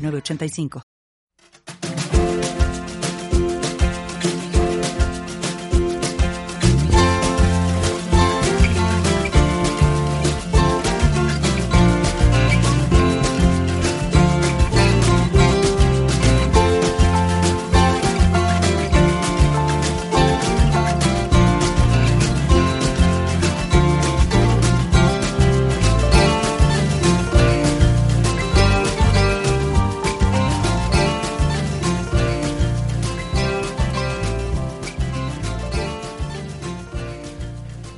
985. 0.00 0.89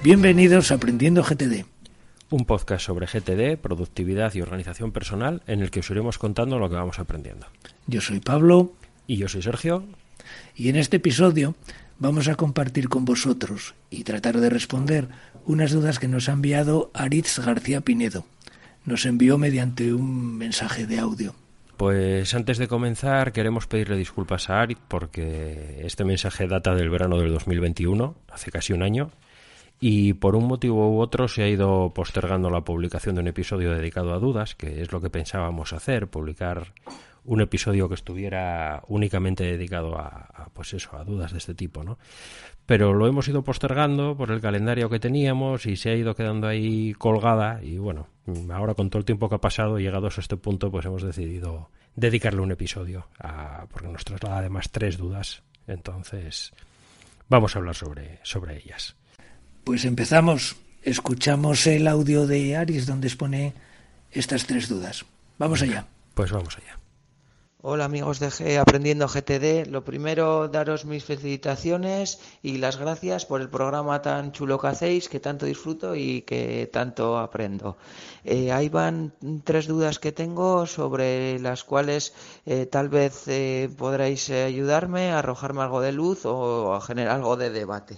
Bienvenidos 0.03 0.72
a 0.72 0.75
Aprendiendo 0.75 1.22
GTD. 1.22 1.64
Un 2.31 2.45
podcast 2.45 2.84
sobre 2.84 3.06
GTD, 3.06 3.56
productividad 3.56 4.34
y 4.34 4.41
organización 4.41 4.91
personal 4.91 5.42
en 5.47 5.62
el 5.62 5.70
que 5.70 5.78
os 5.78 5.91
iremos 5.91 6.19
contando 6.19 6.58
lo 6.58 6.69
que 6.69 6.75
vamos 6.75 6.98
aprendiendo. 6.98 7.47
Yo 7.86 8.00
soy 8.00 8.19
Pablo. 8.19 8.73
Y 9.06 9.19
yo 9.19 9.28
soy 9.28 9.42
Sergio. 9.42 9.84
Y 10.56 10.70
en 10.70 10.77
este 10.77 10.97
episodio 10.97 11.55
vamos 12.00 12.27
a 12.27 12.34
compartir 12.34 12.89
con 12.89 13.05
vosotros 13.05 13.77
y 13.91 14.03
tratar 14.03 14.41
de 14.41 14.50
responder 14.50 15.06
unas 15.47 15.70
dudas 15.70 16.00
que 16.00 16.08
nos 16.08 16.28
ha 16.28 16.33
enviado 16.33 16.91
Aritz 16.95 17.39
García 17.39 17.80
Pinedo. 17.80 18.25
Nos 18.84 19.06
envió 19.06 19.39
mediante 19.39 19.95
un 19.95 20.36
mensaje 20.36 20.84
de 20.84 20.98
audio. 20.98 21.36
Pues 21.77 22.34
antes 22.34 22.58
de 22.58 22.67
comenzar 22.67 23.30
queremos 23.30 23.69
pedirle 23.69 23.97
disculpas 23.97 24.50
a 24.50 24.62
Aritz 24.62 24.80
porque 24.89 25.83
este 25.84 26.05
mensaje 26.05 26.48
data 26.48 26.75
del 26.75 26.91
verano 26.91 27.19
del 27.19 27.33
2021, 27.33 28.17
hace 28.33 28.50
casi 28.50 28.73
un 28.73 28.83
año, 28.83 29.12
y 29.84 30.12
por 30.12 30.36
un 30.36 30.47
motivo 30.47 30.92
u 30.92 31.00
otro 31.00 31.27
se 31.27 31.42
ha 31.42 31.48
ido 31.48 31.92
postergando 31.92 32.50
la 32.50 32.61
publicación 32.61 33.16
de 33.16 33.20
un 33.20 33.27
episodio 33.27 33.72
dedicado 33.75 34.14
a 34.14 34.20
dudas, 34.20 34.55
que 34.55 34.80
es 34.80 34.92
lo 34.92 35.00
que 35.00 35.11
pensábamos 35.11 35.72
hacer, 35.72 36.06
publicar 36.06 36.72
un 37.24 37.41
episodio 37.41 37.89
que 37.89 37.97
estuviera 37.97 38.84
únicamente 38.86 39.42
dedicado 39.42 39.98
a, 39.98 40.50
pues 40.52 40.72
eso, 40.74 40.97
a 40.97 41.02
dudas 41.02 41.33
de 41.33 41.39
este 41.39 41.55
tipo, 41.55 41.83
¿no? 41.83 41.98
Pero 42.64 42.92
lo 42.92 43.08
hemos 43.08 43.27
ido 43.27 43.42
postergando 43.42 44.16
por 44.16 44.30
el 44.30 44.41
calendario 44.41 44.89
que 44.89 45.00
teníamos 45.00 45.66
y 45.66 45.74
se 45.74 45.91
ha 45.91 45.96
ido 45.96 46.14
quedando 46.14 46.46
ahí 46.46 46.92
colgada 46.92 47.61
y 47.61 47.77
bueno, 47.78 48.06
ahora 48.52 48.74
con 48.74 48.89
todo 48.89 49.00
el 49.00 49.05
tiempo 49.05 49.28
que 49.28 49.34
ha 49.34 49.41
pasado, 49.41 49.80
llegados 49.80 50.17
a 50.17 50.20
este 50.20 50.36
punto, 50.36 50.70
pues 50.70 50.86
hemos 50.86 51.02
decidido 51.02 51.70
dedicarle 51.96 52.41
un 52.41 52.52
episodio, 52.52 53.08
a, 53.19 53.67
porque 53.69 53.89
nos 53.89 54.05
traslada 54.05 54.39
además 54.39 54.70
tres 54.70 54.96
dudas, 54.96 55.42
entonces 55.67 56.52
vamos 57.28 57.56
a 57.56 57.58
hablar 57.58 57.74
sobre, 57.74 58.20
sobre 58.22 58.58
ellas. 58.58 58.94
Pues 59.64 59.84
empezamos. 59.84 60.56
Escuchamos 60.83 61.68
el 61.68 61.86
audio 61.86 62.27
de 62.27 62.56
Aris 62.56 62.86
donde 62.86 63.06
expone 63.06 63.55
estas 64.11 64.46
tres 64.46 64.68
dudas. 64.68 65.05
Vamos 65.39 65.62
allá. 65.62 65.86
Pues 66.14 66.33
vamos 66.33 66.56
allá. 66.56 66.83
Hola 67.64 67.84
amigos 67.84 68.18
de 68.18 68.27
G 68.27 68.58
Aprendiendo 68.58 69.06
GTD. 69.06 69.70
Lo 69.70 69.84
primero, 69.84 70.48
daros 70.48 70.84
mis 70.84 71.05
felicitaciones 71.05 72.18
y 72.42 72.58
las 72.58 72.77
gracias 72.77 73.24
por 73.24 73.40
el 73.40 73.50
programa 73.50 74.02
tan 74.02 74.33
chulo 74.33 74.58
que 74.58 74.67
hacéis, 74.67 75.08
que 75.08 75.20
tanto 75.20 75.46
disfruto 75.46 75.94
y 75.94 76.23
que 76.23 76.68
tanto 76.73 77.17
aprendo. 77.20 77.77
Eh, 78.24 78.50
ahí 78.50 78.68
van 78.68 79.12
tres 79.44 79.68
dudas 79.68 80.00
que 80.00 80.11
tengo 80.11 80.67
sobre 80.67 81.39
las 81.39 81.62
cuales 81.62 82.14
eh, 82.46 82.67
tal 82.67 82.89
vez 82.89 83.29
eh, 83.29 83.70
podréis 83.79 84.29
ayudarme, 84.30 85.12
arrojarme 85.12 85.62
algo 85.62 85.80
de 85.80 85.92
luz 85.92 86.27
o 86.27 86.74
a 86.74 86.80
generar 86.80 87.14
algo 87.14 87.36
de 87.36 87.50
debate. 87.50 87.94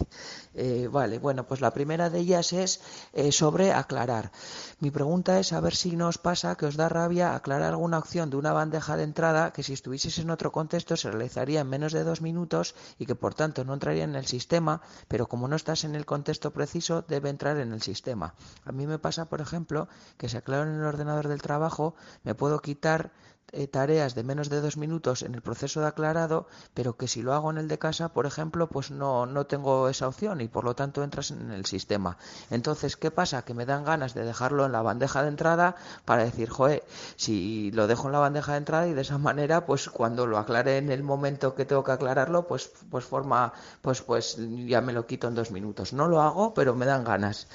Eh, 0.54 0.88
vale, 0.91 1.19
bueno, 1.19 1.47
pues 1.47 1.60
la 1.60 1.72
primera 1.72 2.10
de 2.10 2.20
ellas 2.20 2.53
es 2.53 2.81
eh, 3.12 3.32
sobre 3.32 3.72
aclarar. 3.72 4.31
Mi 4.78 4.91
pregunta 4.91 5.41
es 5.41 5.53
a 5.53 5.60
ver 5.60 5.75
si 5.75 5.97
nos 5.97 6.19
pasa 6.19 6.54
que 6.54 6.66
os 6.66 6.76
da 6.76 6.88
rabia 6.88 7.34
aclarar 7.34 7.72
alguna 7.72 7.98
opción 7.98 8.31
de 8.31 8.37
una 8.37 8.53
bandeja 8.53 8.97
de 8.97 9.03
entrada 9.03 9.53
que 9.53 9.62
si 9.62 9.72
estuvieses 9.72 10.19
en 10.19 10.31
otro 10.31 10.53
contexto 10.53 10.97
se 10.97 11.10
realizaría 11.10 11.60
en 11.60 11.69
menos 11.69 11.93
de 11.93 12.04
dos 12.04 12.20
minutos 12.20 12.75
y 12.98 13.06
que 13.06 13.14
por 13.14 13.34
tanto 13.34 13.64
no 13.64 13.75
entraría 13.75 14.04
en 14.04 14.14
el 14.14 14.26
sistema, 14.26 14.81
pero 15.09 15.26
como 15.26 15.48
no 15.48 15.56
estás 15.56 15.84
en 15.84 15.94
el 15.94 16.06
contexto 16.06 16.53
preciso 16.53 17.03
debe 17.03 17.31
entrar 17.31 17.59
en 17.59 17.72
el 17.72 17.82
sistema. 17.82 18.34
A 18.64 18.72
mí 18.72 18.87
me 18.87 18.98
pasa, 18.98 19.26
por 19.26 19.41
ejemplo, 19.41 19.88
que 20.16 20.28
si 20.28 20.37
aclaro 20.37 20.70
en 20.70 20.76
el 20.76 20.84
ordenador 20.84 21.28
del 21.28 21.43
trabajo 21.43 21.94
me 22.22 22.34
puedo 22.34 22.60
quitar 22.60 23.12
eh, 23.54 23.69
tareas 23.69 24.15
de 24.15 24.25
menos 24.25 24.48
de 24.50 24.60
dos 24.60 24.76
minutos 24.76 25.22
en 25.22 25.34
el 25.34 25.42
proceso 25.42 25.81
de 25.81 25.87
aclarado, 25.87 26.47
pero 26.75 26.97
que 26.97 27.09
si 27.09 27.22
lo 27.22 27.32
hago 27.34 27.50
en 27.50 27.59
el 27.59 27.69
de 27.69 27.78
casa, 27.78 28.12
por 28.12 28.26
ejemplo, 28.26 28.69
pues 28.69 28.91
no, 28.91 29.26
no 29.26 29.47
tengo 29.47 29.88
esa 29.88 30.09
opción 30.09 30.41
y 30.41 30.48
por 30.48 30.65
lo 30.65 30.75
tanto 30.75 31.03
entras 31.03 31.31
en 31.31 31.50
el 31.50 31.64
sistema. 31.66 32.16
Entonces, 32.50 32.97
¿qué 32.97 33.10
pasa? 33.10 33.44
Que 33.44 33.54
me 33.54 33.66
dan 33.66 33.84
ganas 33.84 34.14
de 34.14 34.25
dejarlo 34.25 34.66
en 34.66 34.72
la 34.72 34.82
bandeja 34.82 35.22
de 35.22 35.28
entrada 35.28 35.76
para 36.04 36.25
decir, 36.25 36.50
joe, 36.50 36.82
si 37.16 37.70
lo 37.72 37.87
dejo 37.87 38.06
en 38.09 38.12
la 38.12 38.19
bandeja 38.19 38.53
de 38.53 38.59
entrada 38.59 38.87
y 38.88 38.94
de 38.94 39.03
esa 39.03 39.19
manera, 39.19 39.66
pues 39.66 39.88
cuando 39.88 40.26
lo 40.26 40.38
aclare 40.38 40.78
en 40.78 40.91
el 40.91 41.03
momento 41.03 41.54
que 41.54 41.64
tengo 41.64 41.84
que 41.84 41.93
aclararlo, 41.93 42.47
pues, 42.47 42.70
pues 42.91 43.04
forma, 43.04 43.53
pues, 43.82 44.03
pues 44.03 44.37
ya 44.66 44.81
me 44.81 44.93
lo 44.93 45.06
quito 45.06 45.28
en 45.28 45.34
dos 45.34 45.50
minutos. 45.50 45.93
No 45.93 46.09
lo 46.09 46.20
hago, 46.20 46.54
pero 46.54 46.75
me 46.75 46.87
dan 46.87 47.04
ganas. 47.04 47.48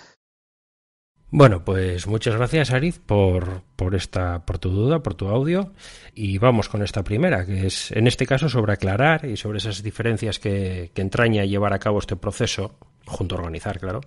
Bueno, 1.31 1.63
pues 1.63 2.07
muchas 2.07 2.35
gracias, 2.35 2.71
Ariz, 2.71 2.97
por, 2.97 3.61
por, 3.75 3.93
esta, 3.93 4.45
por 4.45 4.57
tu 4.57 4.69
duda, 4.71 5.03
por 5.03 5.13
tu 5.13 5.27
audio. 5.27 5.73
Y 6.15 6.39
vamos 6.39 6.69
con 6.69 6.81
esta 6.81 7.03
primera, 7.03 7.45
que 7.45 7.67
es 7.67 7.91
en 7.91 8.07
este 8.07 8.25
caso 8.25 8.49
sobre 8.49 8.73
aclarar 8.73 9.25
y 9.25 9.37
sobre 9.37 9.59
esas 9.59 9.83
diferencias 9.83 10.39
que, 10.39 10.91
que 10.93 11.01
entraña 11.03 11.45
llevar 11.45 11.73
a 11.73 11.79
cabo 11.79 11.99
este 11.99 12.15
proceso, 12.15 12.77
junto 13.05 13.35
a 13.35 13.39
organizar, 13.39 13.79
claro, 13.79 14.01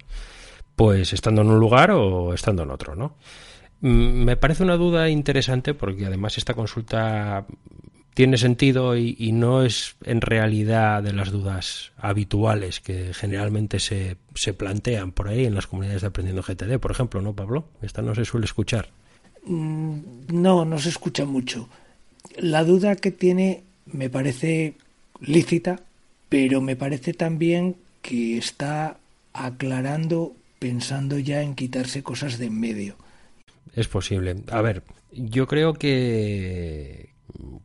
pues 0.75 1.13
estando 1.13 1.43
en 1.43 1.51
un 1.51 1.61
lugar 1.61 1.93
o 1.93 2.35
estando 2.35 2.65
en 2.65 2.71
otro, 2.73 2.97
¿no? 2.97 3.17
Mm, 3.83 4.25
me 4.25 4.37
parece 4.37 4.63
una 4.63 4.77
duda 4.77 5.11
interesante 5.11 5.75
porque 5.75 6.07
además 6.07 6.39
esta 6.39 6.55
consulta 6.55 7.47
tiene 8.15 8.39
sentido 8.39 8.97
y, 8.97 9.33
no 9.33 9.63
es 9.63 9.97
en 10.05 10.21
realidad 10.21 11.03
de 11.03 11.13
las 11.13 11.31
dudas 11.31 11.93
habituales 11.97 12.81
que 12.81 13.15
generalmente 13.15 13.81
se, 13.81 14.17
se, 14.35 14.53
plantean 14.53 15.13
por 15.13 15.29
ahí 15.29 15.47
en 15.47 15.55
las 15.55 15.67
comunidades 15.67 16.03
de 16.03 16.09
Aprendiendo 16.09 16.43
GTD, 16.43 16.79
por 16.79 16.91
ejemplo, 16.91 17.23
¿no, 17.23 17.33
Pablo? 17.35 17.65
Esta 17.81 18.03
no 18.03 18.15
se 18.15 18.25
suele 18.25 18.45
escuchar. 18.45 18.91
Mm, 19.45 19.99
no, 20.29 20.65
no 20.65 20.79
se 20.79 20.91
escucha 20.91 21.25
mucho. 21.25 21.69
La 22.37 22.65
duda 22.65 22.97
que 22.97 23.11
tiene 23.11 23.63
me 23.87 24.11
parece 24.11 24.75
lícita, 25.21 25.81
pero 26.29 26.61
me 26.61 26.77
parece 26.77 27.15
también 27.15 27.77
que 28.03 28.37
está 28.37 28.99
aclarando 29.33 30.35
pensando 30.59 31.19
ya 31.19 31.43
en 31.43 31.55
quitarse 31.55 32.03
cosas 32.03 32.39
de 32.39 32.47
en 32.47 32.61
medio. 32.61 32.97
Es 33.75 33.89
posible. 33.89 34.37
A 34.51 34.61
ver, 34.61 34.83
yo 35.13 35.47
creo 35.47 35.75
que, 35.75 37.15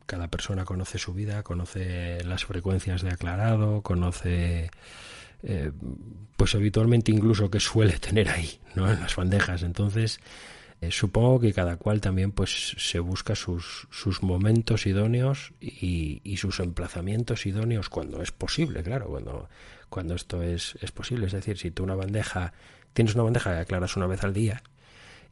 cada 0.06 0.28
persona 0.28 0.64
conoce 0.64 0.98
su 0.98 1.14
vida, 1.14 1.42
conoce 1.42 2.24
las 2.24 2.44
frecuencias 2.44 3.02
de 3.02 3.10
aclarado, 3.10 3.82
conoce 3.82 4.70
eh, 5.42 5.72
pues 6.36 6.54
habitualmente 6.54 7.12
incluso 7.12 7.50
que 7.50 7.60
suele 7.60 7.98
tener 7.98 8.28
ahí, 8.30 8.60
¿no? 8.74 8.90
En 8.90 9.00
las 9.00 9.16
bandejas. 9.16 9.62
Entonces, 9.62 10.20
eh, 10.80 10.90
supongo 10.90 11.40
que 11.40 11.52
cada 11.52 11.76
cual 11.76 12.00
también 12.00 12.32
pues 12.32 12.74
se 12.78 13.00
busca 13.00 13.34
sus, 13.34 13.88
sus 13.90 14.22
momentos 14.22 14.86
idóneos 14.86 15.52
y, 15.60 16.20
y, 16.24 16.36
sus 16.36 16.60
emplazamientos 16.60 17.46
idóneos 17.46 17.88
cuando 17.88 18.22
es 18.22 18.30
posible, 18.30 18.82
claro, 18.82 19.08
cuando, 19.08 19.48
cuando 19.88 20.14
esto 20.14 20.42
es, 20.42 20.78
es 20.80 20.92
posible. 20.92 21.26
Es 21.26 21.32
decir, 21.32 21.58
si 21.58 21.70
tú 21.70 21.82
una 21.82 21.96
bandeja, 21.96 22.52
tienes 22.92 23.14
una 23.14 23.24
bandeja 23.24 23.54
que 23.54 23.60
aclaras 23.60 23.96
una 23.96 24.06
vez 24.06 24.22
al 24.24 24.32
día, 24.32 24.62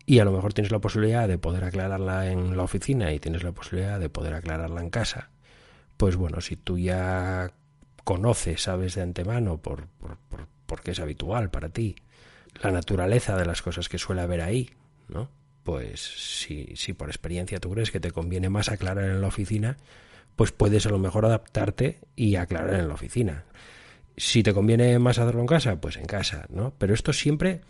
y 0.07 0.21
a 0.21 0.25
lo 0.25 0.33
mejor 0.33 0.55
tienes 0.55 0.73
la 0.73 0.79
posibilidad 0.79 1.29
de 1.29 1.37
poder 1.37 1.65
aclararla 1.65 2.31
en 2.31 2.57
la 2.57 2.63
oficina 2.63 3.13
y 3.13 3.19
tienes 3.19 3.43
la 3.43 3.53
posibilidad 3.53 4.01
de 4.01 4.09
poder 4.09 4.35
aclararla 4.35 4.81
en 4.81 4.91
casa, 4.91 5.31
pues 5.97 6.17
bueno, 6.17 6.41
si 6.41 6.57
tú 6.57 6.79
ya 6.79 7.53
conoces, 8.05 8.63
sabes 8.63 8.95
de 8.95 9.03
antemano, 9.03 9.59
por, 9.59 9.89
por, 9.89 10.19
porque 10.67 10.93
es 10.93 11.01
habitual 11.01 11.51
para 11.51 11.71
ti, 11.71 11.97
la 12.63 12.71
naturaleza 12.71 13.37
de 13.37 13.45
las 13.45 13.63
cosas 13.63 13.89
que 13.89 13.99
suele 13.99 14.23
haber 14.23 14.41
ahí, 14.41 14.71
¿no? 15.09 15.29
pues 15.67 16.01
si, 16.01 16.77
si 16.77 16.93
por 16.93 17.09
experiencia 17.09 17.59
tú 17.59 17.73
crees 17.73 17.91
que 17.91 17.99
te 17.99 18.13
conviene 18.13 18.49
más 18.49 18.69
aclarar 18.69 19.05
en 19.05 19.21
la 19.21 19.27
oficina, 19.27 19.77
pues 20.37 20.53
puedes 20.53 20.87
a 20.87 20.91
lo 20.91 21.01
mejor 21.01 21.27
adaptarte 21.27 21.99
y 22.15 22.37
aclarar 22.37 22.75
en 22.75 22.87
la 22.87 22.95
oficina. 22.95 23.45
Si 24.17 24.45
te 24.45 24.55
conviene 24.55 24.97
más 25.01 25.19
hacerlo 25.19 25.41
en 25.41 25.49
casa, 25.49 25.81
pues 25.81 25.97
en 25.97 26.07
casa, 26.07 26.47
¿no? 26.51 26.73
Pero 26.79 26.95
esto 26.95 27.13
siempre 27.13 27.63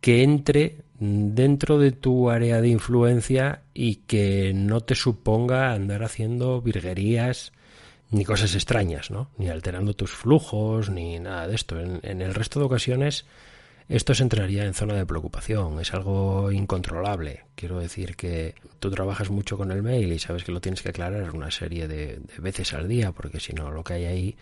que 0.00 0.22
entre 0.22 0.84
dentro 0.98 1.78
de 1.78 1.92
tu 1.92 2.30
área 2.30 2.60
de 2.60 2.68
influencia 2.68 3.62
y 3.74 3.96
que 3.96 4.52
no 4.54 4.80
te 4.80 4.94
suponga 4.94 5.72
andar 5.72 6.02
haciendo 6.02 6.62
virguerías 6.62 7.52
ni 8.10 8.24
cosas 8.24 8.54
extrañas, 8.54 9.10
¿no? 9.10 9.30
Ni 9.38 9.48
alterando 9.48 9.94
tus 9.94 10.12
flujos, 10.12 10.90
ni 10.90 11.18
nada 11.18 11.48
de 11.48 11.54
esto. 11.54 11.80
En, 11.80 12.22
el 12.22 12.34
resto 12.34 12.60
de 12.60 12.66
ocasiones 12.66 13.26
esto 13.88 14.14
se 14.14 14.22
entraría 14.22 14.64
en 14.64 14.72
zona 14.72 14.94
de 14.94 15.04
preocupación, 15.04 15.78
es 15.80 15.92
algo 15.92 16.50
incontrolable. 16.50 17.44
Quiero 17.54 17.80
decir 17.80 18.16
que 18.16 18.54
tú 18.78 18.90
trabajas 18.90 19.30
mucho 19.30 19.58
con 19.58 19.70
el 19.72 19.82
mail 19.82 20.12
y 20.12 20.18
sabes 20.18 20.44
que 20.44 20.52
lo 20.52 20.60
tienes 20.60 20.80
que 20.80 20.88
aclarar 20.88 21.30
una 21.32 21.50
serie 21.50 21.86
de 21.86 22.20
veces 22.38 22.72
al 22.72 22.88
día, 22.88 23.12
porque 23.12 23.40
si 23.40 23.52
no 23.52 23.70
lo 23.70 23.84
que 23.84 23.94
hay 23.94 24.04
ahí 24.04 24.36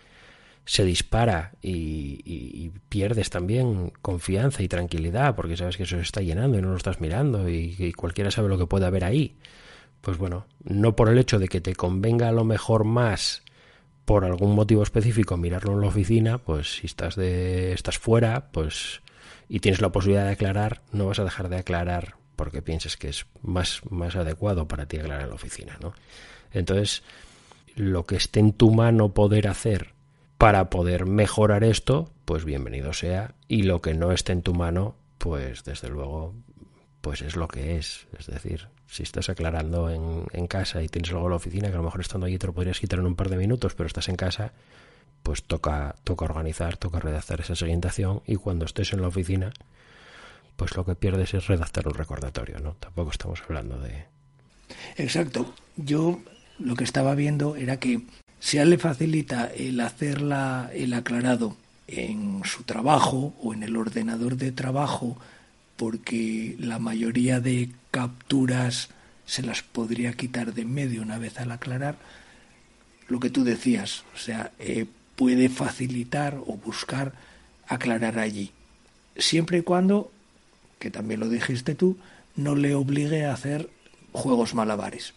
se 0.64 0.85
dispara 0.85 1.53
y, 1.61 2.70
pierdes 2.88 3.31
también 3.31 3.93
confianza 4.03 4.62
y 4.62 4.69
tranquilidad 4.69 5.35
porque 5.35 5.56
sabes 5.56 5.76
que 5.76 5.85
eso 5.85 5.97
se 5.97 6.03
está 6.03 6.20
llenando 6.20 6.59
y 6.59 6.62
no 6.62 6.70
lo 6.70 6.76
estás 6.76 7.00
mirando 7.00 7.49
y, 7.49 7.93
cualquiera 7.94 8.31
sabe 8.31 8.49
lo 8.49 8.59
que 8.59 8.67
puede 8.67 8.87
haber 8.87 9.05
ahí. 9.05 9.37
Pues 10.00 10.19
bueno, 10.19 10.47
no 10.64 10.97
por 10.97 11.09
el 11.09 11.19
hecho 11.19 11.38
de 11.38 11.49
que 11.49 11.61
te 11.61 11.75
convenga 11.75 12.29
a 12.29 12.32
lo 12.32 12.44
mejor 12.44 12.85
más 12.85 13.43
por 14.05 14.25
algún 14.25 14.55
motivo 14.55 14.82
específico 14.82 15.37
mirarlo 15.37 15.73
en 15.73 15.81
la 15.81 15.87
oficina, 15.87 16.38
pues 16.38 16.76
si 16.76 16.87
estás 16.87 17.14
de 17.14 17.73
estás 17.73 17.99
fuera, 17.99 18.50
pues 18.53 19.00
y 19.49 19.61
tienes 19.61 19.81
la 19.81 19.93
posibilidad 19.93 20.26
de 20.26 20.32
aclarar, 20.32 20.82
no 20.93 21.06
vas 21.06 21.19
a 21.20 21.25
dejar 21.25 21.49
de 21.49 21.59
aclarar 21.59 22.17
porque 22.35 22.62
pienses 22.62 22.97
que 22.97 23.09
es 23.09 23.26
más 23.43 23.82
más 23.91 24.17
adecuado 24.17 24.67
para 24.67 24.87
ti 24.87 24.99
aclarar 24.99 25.23
en 25.23 25.29
la 25.29 25.35
oficina, 25.37 25.79
¿no? 25.81 25.94
Entonces, 26.53 27.03
lo 27.76 28.05
que 28.05 28.17
esté 28.17 28.41
en 28.41 28.53
tu 28.53 28.73
mano 28.73 29.14
poder 29.14 29.49
hacer 29.49 29.91
para 30.42 30.70
poder 30.70 31.06
mejorar 31.06 31.62
esto, 31.62 32.10
pues 32.24 32.44
bienvenido 32.44 32.92
sea. 32.92 33.36
Y 33.46 33.62
lo 33.62 33.80
que 33.80 33.94
no 33.94 34.10
esté 34.10 34.32
en 34.32 34.42
tu 34.42 34.54
mano, 34.54 34.96
pues 35.18 35.62
desde 35.62 35.88
luego, 35.88 36.34
pues 37.00 37.22
es 37.22 37.36
lo 37.36 37.46
que 37.46 37.76
es. 37.76 38.08
Es 38.18 38.26
decir, 38.26 38.66
si 38.88 39.04
estás 39.04 39.28
aclarando 39.28 39.88
en, 39.88 40.24
en 40.32 40.48
casa 40.48 40.82
y 40.82 40.88
tienes 40.88 41.12
en 41.12 41.18
la 41.18 41.36
oficina, 41.36 41.68
que 41.68 41.74
a 41.74 41.76
lo 41.76 41.84
mejor 41.84 42.00
estando 42.00 42.26
allí 42.26 42.38
te 42.38 42.48
lo 42.48 42.54
podrías 42.54 42.80
quitar 42.80 42.98
en 42.98 43.06
un 43.06 43.14
par 43.14 43.28
de 43.28 43.36
minutos, 43.36 43.76
pero 43.76 43.86
estás 43.86 44.08
en 44.08 44.16
casa, 44.16 44.52
pues 45.22 45.44
toca, 45.44 45.94
toca 46.02 46.24
organizar, 46.24 46.76
toca 46.76 46.98
redactar 46.98 47.40
esa 47.40 47.54
siguiente 47.54 47.86
acción 47.86 48.22
y 48.26 48.34
cuando 48.34 48.64
estés 48.64 48.92
en 48.92 49.00
la 49.00 49.06
oficina, 49.06 49.52
pues 50.56 50.74
lo 50.74 50.84
que 50.84 50.96
pierdes 50.96 51.34
es 51.34 51.46
redactar 51.46 51.86
un 51.86 51.94
recordatorio, 51.94 52.58
¿no? 52.58 52.74
Tampoco 52.80 53.12
estamos 53.12 53.40
hablando 53.42 53.78
de... 53.78 54.06
Exacto. 54.96 55.54
Yo 55.76 56.18
lo 56.58 56.74
que 56.74 56.82
estaba 56.82 57.14
viendo 57.14 57.54
era 57.54 57.78
que 57.78 58.02
si 58.42 58.58
a 58.58 58.62
él 58.62 58.70
le 58.70 58.78
facilita 58.78 59.46
el 59.46 59.78
hacerla, 59.78 60.68
el 60.74 60.94
aclarado 60.94 61.56
en 61.86 62.42
su 62.44 62.64
trabajo 62.64 63.32
o 63.40 63.54
en 63.54 63.62
el 63.62 63.76
ordenador 63.76 64.36
de 64.36 64.50
trabajo, 64.50 65.16
porque 65.76 66.56
la 66.58 66.80
mayoría 66.80 67.38
de 67.38 67.70
capturas 67.92 68.88
se 69.26 69.44
las 69.44 69.62
podría 69.62 70.14
quitar 70.14 70.54
de 70.54 70.62
en 70.62 70.74
medio 70.74 71.02
una 71.02 71.18
vez 71.18 71.38
al 71.38 71.52
aclarar, 71.52 71.98
lo 73.06 73.20
que 73.20 73.30
tú 73.30 73.44
decías, 73.44 74.02
o 74.12 74.18
sea, 74.18 74.50
eh, 74.58 74.86
puede 75.14 75.48
facilitar 75.48 76.34
o 76.34 76.56
buscar 76.56 77.12
aclarar 77.68 78.18
allí, 78.18 78.50
siempre 79.16 79.58
y 79.58 79.62
cuando, 79.62 80.10
que 80.80 80.90
también 80.90 81.20
lo 81.20 81.28
dijiste 81.28 81.76
tú, 81.76 81.96
no 82.34 82.56
le 82.56 82.74
obligue 82.74 83.24
a 83.24 83.34
hacer 83.34 83.70
juegos 84.10 84.52
malabares. 84.52 85.14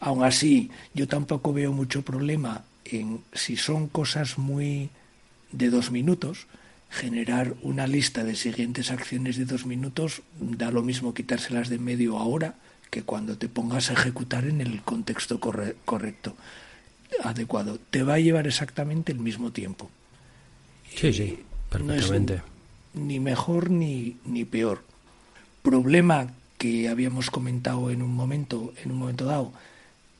Aún 0.00 0.24
así, 0.24 0.70
yo 0.94 1.08
tampoco 1.08 1.52
veo 1.52 1.72
mucho 1.72 2.02
problema 2.02 2.64
en 2.84 3.20
si 3.32 3.56
son 3.56 3.88
cosas 3.88 4.38
muy 4.38 4.90
de 5.52 5.70
dos 5.70 5.90
minutos, 5.90 6.46
generar 6.90 7.54
una 7.62 7.86
lista 7.86 8.24
de 8.24 8.36
siguientes 8.36 8.90
acciones 8.90 9.36
de 9.36 9.44
dos 9.44 9.66
minutos 9.66 10.22
da 10.40 10.70
lo 10.70 10.82
mismo 10.82 11.14
quitárselas 11.14 11.68
de 11.68 11.78
medio 11.78 12.18
ahora 12.18 12.54
que 12.90 13.02
cuando 13.02 13.36
te 13.36 13.48
pongas 13.48 13.90
a 13.90 13.92
ejecutar 13.92 14.46
en 14.46 14.60
el 14.60 14.80
contexto 14.82 15.38
correcto, 15.40 16.34
adecuado. 17.22 17.78
Te 17.90 18.02
va 18.02 18.14
a 18.14 18.18
llevar 18.18 18.46
exactamente 18.46 19.12
el 19.12 19.18
mismo 19.18 19.52
tiempo. 19.52 19.90
Sí, 20.94 21.12
sí, 21.12 21.38
perfectamente. 21.68 22.42
ni 22.94 23.20
mejor 23.20 23.70
ni, 23.70 24.16
ni 24.24 24.44
peor. 24.44 24.82
Problema 25.62 26.32
que 26.56 26.88
habíamos 26.88 27.30
comentado 27.30 27.90
en 27.90 28.02
un 28.02 28.14
momento, 28.14 28.72
en 28.82 28.92
un 28.92 28.98
momento 28.98 29.26
dado, 29.26 29.52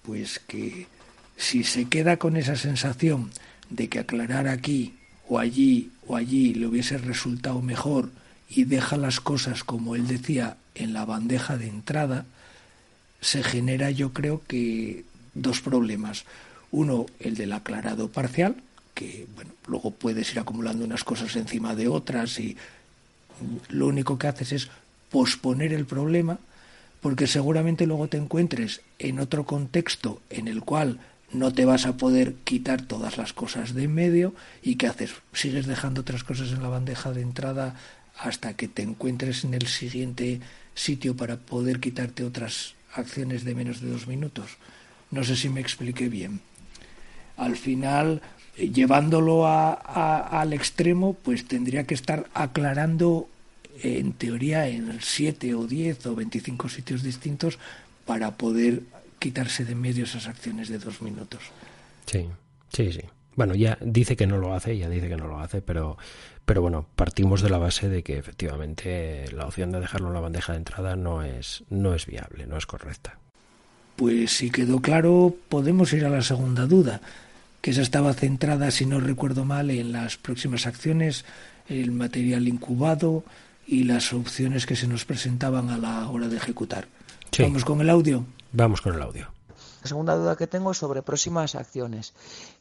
pues 0.08 0.38
que 0.38 0.86
si 1.36 1.64
se 1.64 1.84
queda 1.84 2.16
con 2.16 2.38
esa 2.38 2.56
sensación 2.56 3.30
de 3.68 3.90
que 3.90 3.98
aclarar 3.98 4.48
aquí 4.48 4.94
o 5.28 5.38
allí 5.38 5.90
o 6.06 6.16
allí 6.16 6.54
le 6.54 6.66
hubiese 6.66 6.96
resultado 6.96 7.60
mejor 7.60 8.08
y 8.48 8.64
deja 8.64 8.96
las 8.96 9.20
cosas 9.20 9.64
como 9.64 9.96
él 9.96 10.06
decía 10.06 10.56
en 10.74 10.94
la 10.94 11.04
bandeja 11.04 11.58
de 11.58 11.68
entrada, 11.68 12.24
se 13.20 13.42
genera 13.42 13.90
yo 13.90 14.14
creo 14.14 14.40
que 14.48 15.04
dos 15.34 15.60
problemas. 15.60 16.24
Uno, 16.70 17.04
el 17.20 17.34
del 17.34 17.52
aclarado 17.52 18.08
parcial, 18.08 18.56
que 18.94 19.26
bueno, 19.34 19.50
luego 19.66 19.90
puedes 19.90 20.32
ir 20.32 20.38
acumulando 20.38 20.86
unas 20.86 21.04
cosas 21.04 21.36
encima 21.36 21.74
de 21.74 21.88
otras 21.88 22.40
y 22.40 22.56
lo 23.68 23.88
único 23.88 24.18
que 24.18 24.28
haces 24.28 24.52
es 24.52 24.70
posponer 25.10 25.74
el 25.74 25.84
problema 25.84 26.38
porque 27.00 27.26
seguramente 27.26 27.86
luego 27.86 28.08
te 28.08 28.16
encuentres 28.16 28.80
en 28.98 29.20
otro 29.20 29.44
contexto 29.44 30.20
en 30.30 30.48
el 30.48 30.62
cual 30.62 30.98
no 31.32 31.52
te 31.52 31.64
vas 31.64 31.86
a 31.86 31.96
poder 31.96 32.34
quitar 32.44 32.82
todas 32.82 33.18
las 33.18 33.32
cosas 33.32 33.74
de 33.74 33.84
en 33.84 33.94
medio 33.94 34.34
y 34.62 34.76
¿qué 34.76 34.86
haces? 34.86 35.12
Sigues 35.32 35.66
dejando 35.66 36.00
otras 36.00 36.24
cosas 36.24 36.52
en 36.52 36.62
la 36.62 36.68
bandeja 36.68 37.12
de 37.12 37.20
entrada 37.20 37.76
hasta 38.18 38.54
que 38.54 38.68
te 38.68 38.82
encuentres 38.82 39.44
en 39.44 39.54
el 39.54 39.66
siguiente 39.66 40.40
sitio 40.74 41.16
para 41.16 41.36
poder 41.36 41.80
quitarte 41.80 42.24
otras 42.24 42.74
acciones 42.94 43.44
de 43.44 43.54
menos 43.54 43.80
de 43.80 43.90
dos 43.90 44.06
minutos. 44.06 44.56
No 45.10 45.24
sé 45.24 45.36
si 45.36 45.48
me 45.48 45.60
expliqué 45.60 46.08
bien. 46.08 46.40
Al 47.36 47.56
final, 47.56 48.22
eh, 48.56 48.70
llevándolo 48.70 49.46
al 49.46 50.52
extremo, 50.52 51.14
pues 51.14 51.46
tendría 51.46 51.84
que 51.84 51.94
estar 51.94 52.26
aclarando 52.34 53.28
en 53.82 54.12
teoría 54.12 54.68
en 54.68 54.98
7 55.00 55.54
o 55.54 55.66
10 55.66 56.06
o 56.06 56.14
25 56.14 56.68
sitios 56.68 57.02
distintos 57.02 57.58
para 58.04 58.36
poder 58.36 58.82
quitarse 59.18 59.64
de 59.64 59.74
medio 59.74 60.04
esas 60.04 60.26
acciones 60.26 60.68
de 60.68 60.78
dos 60.78 61.02
minutos. 61.02 61.42
Sí, 62.06 62.26
sí, 62.72 62.92
sí. 62.92 63.02
Bueno, 63.36 63.54
ya 63.54 63.78
dice 63.80 64.16
que 64.16 64.26
no 64.26 64.38
lo 64.38 64.54
hace, 64.54 64.76
ya 64.76 64.88
dice 64.88 65.08
que 65.08 65.16
no 65.16 65.28
lo 65.28 65.38
hace, 65.38 65.62
pero, 65.62 65.96
pero 66.44 66.60
bueno, 66.60 66.86
partimos 66.96 67.40
de 67.40 67.50
la 67.50 67.58
base 67.58 67.88
de 67.88 68.02
que 68.02 68.18
efectivamente 68.18 69.30
la 69.32 69.46
opción 69.46 69.70
de 69.70 69.80
dejarlo 69.80 70.08
en 70.08 70.14
la 70.14 70.20
bandeja 70.20 70.52
de 70.52 70.58
entrada 70.58 70.96
no 70.96 71.22
es, 71.22 71.62
no 71.70 71.94
es 71.94 72.06
viable, 72.06 72.46
no 72.46 72.56
es 72.56 72.66
correcta. 72.66 73.18
Pues 73.94 74.32
si 74.32 74.50
quedó 74.50 74.80
claro, 74.80 75.36
podemos 75.48 75.92
ir 75.92 76.04
a 76.04 76.08
la 76.08 76.22
segunda 76.22 76.66
duda, 76.66 77.00
que 77.60 77.70
esa 77.70 77.82
estaba 77.82 78.14
centrada, 78.14 78.70
si 78.70 78.86
no 78.86 79.00
recuerdo 79.00 79.44
mal, 79.44 79.70
en 79.70 79.92
las 79.92 80.16
próximas 80.16 80.66
acciones, 80.66 81.24
el 81.68 81.90
material 81.90 82.48
incubado, 82.48 83.24
y 83.68 83.84
las 83.84 84.14
opciones 84.14 84.64
que 84.64 84.76
se 84.76 84.88
nos 84.88 85.04
presentaban 85.04 85.68
a 85.68 85.76
la 85.76 86.08
hora 86.08 86.26
de 86.28 86.38
ejecutar. 86.38 86.88
Vamos 87.38 87.66
con 87.66 87.82
el 87.82 87.90
audio. 87.90 88.24
Vamos 88.50 88.80
con 88.80 88.94
el 88.94 89.02
audio. 89.02 89.30
La 89.82 89.88
segunda 89.88 90.16
duda 90.16 90.36
que 90.36 90.46
tengo 90.46 90.70
es 90.72 90.78
sobre 90.78 91.02
próximas 91.02 91.54
acciones 91.54 92.14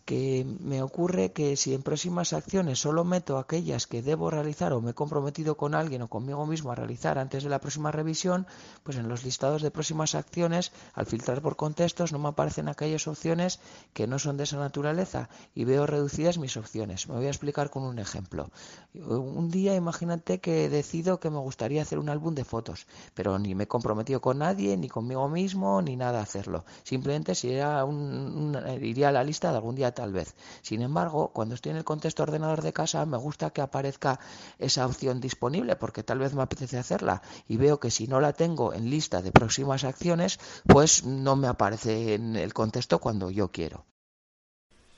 que 0.07 0.47
me 0.61 0.81
ocurre 0.81 1.33
que 1.33 1.57
si 1.57 1.73
en 1.73 1.83
próximas 1.83 2.31
acciones 2.31 2.79
solo 2.79 3.03
meto 3.03 3.37
aquellas 3.37 3.87
que 3.87 4.01
debo 4.01 4.31
realizar 4.31 4.71
o 4.71 4.79
me 4.79 4.91
he 4.91 4.93
comprometido 4.93 5.57
con 5.57 5.75
alguien 5.75 6.01
o 6.01 6.07
conmigo 6.07 6.47
mismo 6.47 6.71
a 6.71 6.75
realizar 6.75 7.19
antes 7.19 7.43
de 7.43 7.49
la 7.49 7.59
próxima 7.59 7.91
revisión, 7.91 8.47
pues 8.83 8.95
en 8.95 9.09
los 9.09 9.25
listados 9.25 9.61
de 9.61 9.69
próximas 9.69 10.15
acciones, 10.15 10.71
al 10.93 11.07
filtrar 11.07 11.41
por 11.41 11.57
contextos, 11.57 12.13
no 12.13 12.19
me 12.19 12.29
aparecen 12.29 12.69
aquellas 12.69 13.05
opciones 13.05 13.59
que 13.91 14.07
no 14.07 14.17
son 14.17 14.37
de 14.37 14.45
esa 14.45 14.55
naturaleza 14.55 15.27
y 15.53 15.65
veo 15.65 15.85
reducidas 15.85 16.37
mis 16.37 16.55
opciones. 16.55 17.09
Me 17.09 17.15
voy 17.15 17.25
a 17.25 17.35
explicar 17.35 17.69
con 17.69 17.83
un 17.83 17.99
ejemplo. 17.99 18.49
Un 18.93 19.51
día 19.51 19.75
imagínate 19.75 20.39
que 20.39 20.69
decido 20.69 21.19
que 21.19 21.29
me 21.29 21.39
gustaría 21.39 21.81
hacer 21.81 21.99
un 21.99 22.07
álbum 22.07 22.33
de 22.33 22.45
fotos, 22.45 22.87
pero 23.13 23.37
ni 23.39 23.55
me 23.55 23.65
he 23.65 23.67
comprometido 23.67 24.21
con 24.21 24.37
nadie, 24.37 24.77
ni 24.77 24.87
conmigo 24.87 25.27
mismo, 25.27 25.81
ni 25.81 25.97
nada 25.97 26.19
a 26.19 26.23
hacerlo. 26.23 26.63
Simplemente 26.83 27.35
si 27.35 27.49
iría 27.49 29.09
a 29.09 29.11
la 29.11 29.23
lista 29.25 29.51
de 29.51 29.57
algún 29.57 29.75
día 29.75 29.96
tal 29.97 30.13
vez. 30.13 30.35
Sin 30.61 30.83
embargo, 30.83 31.31
cuando 31.33 31.55
estoy 31.55 31.71
en 31.71 31.77
el 31.77 31.83
contexto 31.83 32.21
ordenador 32.21 32.61
de 32.61 32.71
casa, 32.71 33.03
me 33.07 33.17
gusta 33.17 33.49
que 33.49 33.61
aparezca 33.61 34.19
esa 34.59 34.85
opción 34.85 35.19
disponible 35.19 35.75
porque 35.75 36.03
tal 36.03 36.19
vez 36.19 36.35
me 36.35 36.43
apetece 36.43 36.77
hacerla 36.77 37.23
y 37.47 37.57
veo 37.57 37.79
que 37.79 37.89
si 37.89 38.07
no 38.07 38.21
la 38.21 38.33
tengo 38.33 38.75
en 38.75 38.91
lista 38.91 39.23
de 39.23 39.31
próximas 39.31 39.83
acciones, 39.83 40.39
pues 40.67 41.03
no 41.03 41.35
me 41.35 41.47
aparece 41.47 42.13
en 42.13 42.35
el 42.35 42.53
contexto 42.53 42.99
cuando 42.99 43.31
yo 43.31 43.47
quiero. 43.51 43.85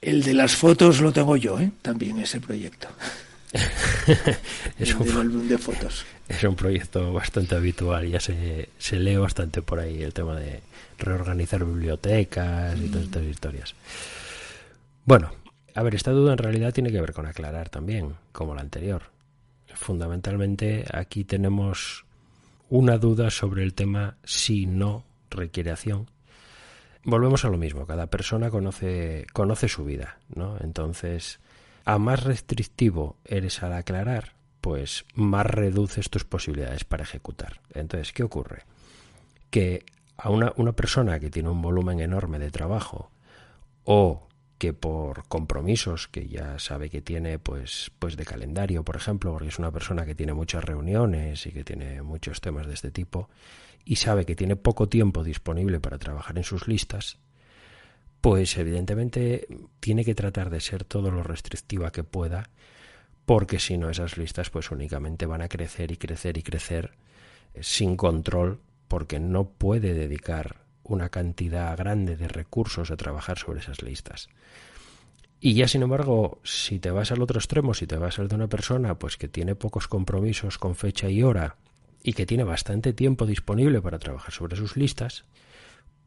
El 0.01 0.21
de 0.21 0.33
las 0.33 0.57
fotos 0.57 0.99
lo 0.99 1.13
tengo 1.13 1.37
yo, 1.37 1.57
¿eh? 1.61 1.71
también 1.81 2.19
ese 2.19 2.41
proyecto. 2.41 2.89
es 4.79 4.95
un, 4.95 5.11
álbum 5.11 5.47
de 5.47 5.57
fotos. 5.57 6.05
Es 6.27 6.43
un 6.43 6.55
proyecto 6.55 7.13
bastante 7.13 7.55
habitual, 7.55 8.05
ya 8.05 8.19
se, 8.19 8.67
se 8.77 8.99
lee 8.99 9.15
bastante 9.15 9.61
por 9.61 9.79
ahí 9.79 10.03
el 10.03 10.13
tema 10.13 10.35
de 10.35 10.61
reorganizar 10.97 11.63
bibliotecas 11.63 12.77
y 12.77 12.89
todas 12.89 13.05
estas 13.05 13.23
historias. 13.23 13.75
Bueno, 15.09 15.31
a 15.73 15.81
ver, 15.81 15.95
esta 15.95 16.11
duda 16.11 16.33
en 16.33 16.37
realidad 16.37 16.71
tiene 16.71 16.91
que 16.91 17.01
ver 17.01 17.13
con 17.13 17.25
aclarar 17.25 17.69
también, 17.69 18.13
como 18.31 18.53
la 18.53 18.61
anterior. 18.61 19.05
Fundamentalmente 19.73 20.85
aquí 20.93 21.23
tenemos 21.23 22.05
una 22.69 22.99
duda 22.99 23.31
sobre 23.31 23.63
el 23.63 23.73
tema 23.73 24.17
si 24.23 24.67
no 24.67 25.03
requiere 25.31 25.71
acción. 25.71 26.11
Volvemos 27.03 27.43
a 27.43 27.49
lo 27.49 27.57
mismo, 27.57 27.87
cada 27.87 28.05
persona 28.05 28.51
conoce, 28.51 29.25
conoce 29.33 29.67
su 29.67 29.83
vida, 29.83 30.19
¿no? 30.35 30.57
Entonces, 30.61 31.39
a 31.85 31.97
más 31.97 32.23
restrictivo 32.23 33.17
eres 33.25 33.63
al 33.63 33.73
aclarar, 33.73 34.35
pues 34.61 35.05
más 35.15 35.47
reduces 35.47 36.11
tus 36.11 36.23
posibilidades 36.23 36.83
para 36.83 37.01
ejecutar. 37.01 37.61
Entonces, 37.73 38.13
¿qué 38.13 38.21
ocurre? 38.21 38.61
Que 39.49 39.85
a 40.17 40.29
una, 40.29 40.53
una 40.57 40.73
persona 40.73 41.19
que 41.19 41.31
tiene 41.31 41.49
un 41.49 41.63
volumen 41.63 41.99
enorme 41.99 42.37
de 42.37 42.51
trabajo 42.51 43.09
o 43.85 44.28
que 44.59 44.73
por 44.73 45.25
compromisos 45.29 46.09
que 46.09 46.27
ya 46.27 46.59
sabe 46.59 46.89
que 46.89 47.01
tiene 47.01 47.39
pues 47.39 47.91
pues 47.97 48.17
de 48.17 48.25
calendario 48.25 48.83
por 48.83 48.97
ejemplo 48.97 49.31
porque 49.31 49.47
es 49.47 49.57
una 49.57 49.71
persona 49.71 50.05
que 50.05 50.15
tiene 50.15 50.33
muchas 50.33 50.63
reuniones 50.63 51.47
y 51.47 51.51
que 51.51 51.63
tiene 51.63 52.03
muchos 52.03 52.41
temas 52.41 52.67
de 52.67 52.73
este 52.73 52.91
tipo 52.91 53.29
y 53.85 53.95
sabe 53.95 54.25
que 54.25 54.35
tiene 54.35 54.57
poco 54.57 54.89
tiempo 54.89 55.23
disponible 55.23 55.79
para 55.79 55.97
trabajar 55.97 56.37
en 56.37 56.43
sus 56.43 56.67
listas 56.67 57.17
pues 58.19 58.57
evidentemente 58.57 59.47
tiene 59.79 60.03
que 60.03 60.13
tratar 60.13 60.49
de 60.49 60.59
ser 60.59 60.83
todo 60.83 61.09
lo 61.09 61.23
restrictiva 61.23 61.93
que 61.93 62.03
pueda 62.03 62.49
porque 63.25 63.59
si 63.59 63.77
no 63.77 63.89
esas 63.89 64.17
listas 64.17 64.49
pues 64.49 64.71
únicamente 64.71 65.25
van 65.25 65.41
a 65.41 65.47
crecer 65.47 65.89
y 65.91 65.95
crecer 65.95 66.37
y 66.37 66.43
crecer 66.43 66.91
eh, 67.53 67.63
sin 67.63 67.95
control 67.95 68.59
porque 68.89 69.21
no 69.21 69.45
puede 69.45 69.93
dedicar 69.93 70.68
una 70.93 71.09
cantidad 71.09 71.77
grande 71.77 72.15
de 72.15 72.27
recursos 72.27 72.91
a 72.91 72.97
trabajar 72.97 73.37
sobre 73.37 73.59
esas 73.59 73.81
listas. 73.81 74.29
Y 75.41 75.53
ya 75.53 75.67
sin 75.67 75.83
embargo, 75.83 76.39
si 76.43 76.79
te 76.79 76.91
vas 76.91 77.11
al 77.11 77.21
otro 77.21 77.39
extremo, 77.39 77.73
si 77.73 77.87
te 77.87 77.97
vas 77.97 78.19
al 78.19 78.27
de 78.27 78.35
una 78.35 78.47
persona 78.47 78.99
pues 78.99 79.17
que 79.17 79.29
tiene 79.29 79.55
pocos 79.55 79.87
compromisos 79.87 80.57
con 80.57 80.75
fecha 80.75 81.09
y 81.09 81.23
hora 81.23 81.55
y 82.03 82.13
que 82.13 82.25
tiene 82.25 82.43
bastante 82.43 82.93
tiempo 82.93 83.25
disponible 83.25 83.81
para 83.81 83.99
trabajar 83.99 84.33
sobre 84.33 84.57
sus 84.57 84.75
listas, 84.75 85.23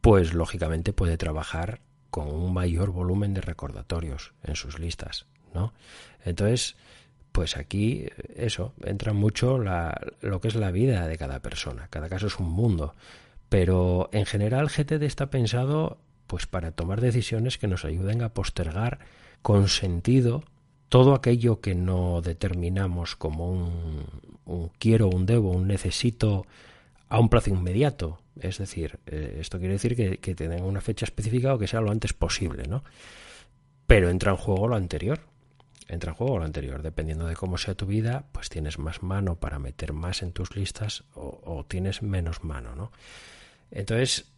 pues 0.03 0.35
lógicamente 0.35 0.93
puede 0.93 1.17
trabajar 1.17 1.81
con 2.11 2.29
un 2.29 2.53
mayor 2.53 2.91
volumen 2.91 3.33
de 3.33 3.41
recordatorios 3.41 4.35
en 4.43 4.55
sus 4.55 4.79
listas, 4.79 5.25
¿no? 5.55 5.73
Entonces, 6.25 6.77
pues 7.33 7.57
aquí 7.57 8.07
eso 8.37 8.75
entra 8.85 9.15
mucho 9.15 9.59
la, 9.59 9.99
lo 10.21 10.41
que 10.41 10.49
es 10.49 10.55
la 10.55 10.71
vida 10.71 11.07
de 11.07 11.17
cada 11.17 11.41
persona. 11.41 11.89
Cada 11.89 12.11
caso 12.11 12.27
es 12.27 12.39
un 12.39 12.51
mundo. 12.51 12.95
Pero 13.53 14.09
en 14.13 14.25
general 14.25 14.71
GTD 14.71 15.03
está 15.03 15.29
pensado 15.29 15.99
pues 16.27 16.47
para 16.47 16.73
tomar 16.73 17.03
decisiones 17.03 17.59
que 17.59 17.69
nos 17.69 17.85
ayuden 17.85 18.23
a 18.23 18.33
postergar 18.33 19.01
con 19.43 19.69
sentido 19.69 20.43
todo 20.89 21.15
aquello 21.15 21.61
que 21.61 21.75
no 21.75 22.23
determinamos 22.23 23.15
como 23.15 23.53
un, 23.53 24.71
quiero, 24.79 25.09
un 25.09 25.27
debo, 25.27 25.51
un 25.51 25.69
necesito 25.69 26.47
a 27.11 27.21
un 27.21 27.29
plazo 27.29 27.51
inmediato. 27.51 28.23
Es 28.41 28.57
decir, 28.57 29.01
eh, 29.05 29.37
esto 29.41 29.59
quiere 29.59 29.75
decir 29.75 29.97
que, 29.97 30.17
que 30.17 30.35
tenga 30.35 30.57
una 30.65 30.81
fecha 30.81 31.05
específica 31.05 31.53
o 31.53 31.59
que 31.59 31.67
sea 31.67 31.83
lo 31.83 31.91
antes 31.91 32.15
posible, 32.15 32.63
¿no? 32.67 32.83
Pero 33.87 34.09
entra 34.09 34.31
en 34.31 34.39
juego 34.39 34.67
lo 34.67 34.77
anterior. 34.77 35.21
Entra 35.89 36.13
en 36.13 36.17
juego 36.17 36.39
lo 36.39 36.47
anterior. 36.47 36.81
Dependiendo 36.81 37.27
de 37.27 37.37
cómo 37.37 37.59
sea 37.59 37.75
tu 37.75 37.85
vida, 37.85 38.25
pues 38.33 38.49
tienes 38.49 38.79
más 38.79 39.03
mano 39.03 39.37
para 39.37 39.59
meter 39.59 39.93
más 39.93 40.23
en 40.23 40.33
tus 40.33 40.57
listas 40.57 41.05
o, 41.13 41.43
o 41.45 41.67
tienes 41.67 42.01
menos 42.01 42.45
mano, 42.45 42.75
¿no? 42.75 42.93
Entonces, 43.73 44.31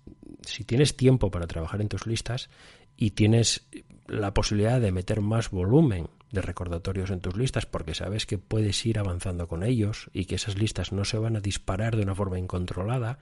si 0.42 0.64
tienes 0.64 0.96
tiempo 0.96 1.30
para 1.30 1.46
trabajar 1.46 1.80
en 1.80 1.88
tus 1.88 2.06
listas 2.06 2.48
y 2.96 3.10
tienes 3.10 3.66
la 4.06 4.32
posibilidad 4.32 4.80
de 4.80 4.92
meter 4.92 5.20
más 5.20 5.50
volumen 5.50 6.08
de 6.30 6.40
recordatorios 6.40 7.10
en 7.10 7.20
tus 7.20 7.36
listas 7.36 7.66
porque 7.66 7.94
sabes 7.94 8.26
que 8.26 8.38
puedes 8.38 8.84
ir 8.86 8.98
avanzando 8.98 9.48
con 9.48 9.62
ellos 9.62 10.10
y 10.12 10.26
que 10.26 10.36
esas 10.36 10.56
listas 10.56 10.92
no 10.92 11.04
se 11.04 11.18
van 11.18 11.36
a 11.36 11.40
disparar 11.40 11.96
de 11.96 12.02
una 12.02 12.14
forma 12.14 12.38
incontrolada, 12.38 13.18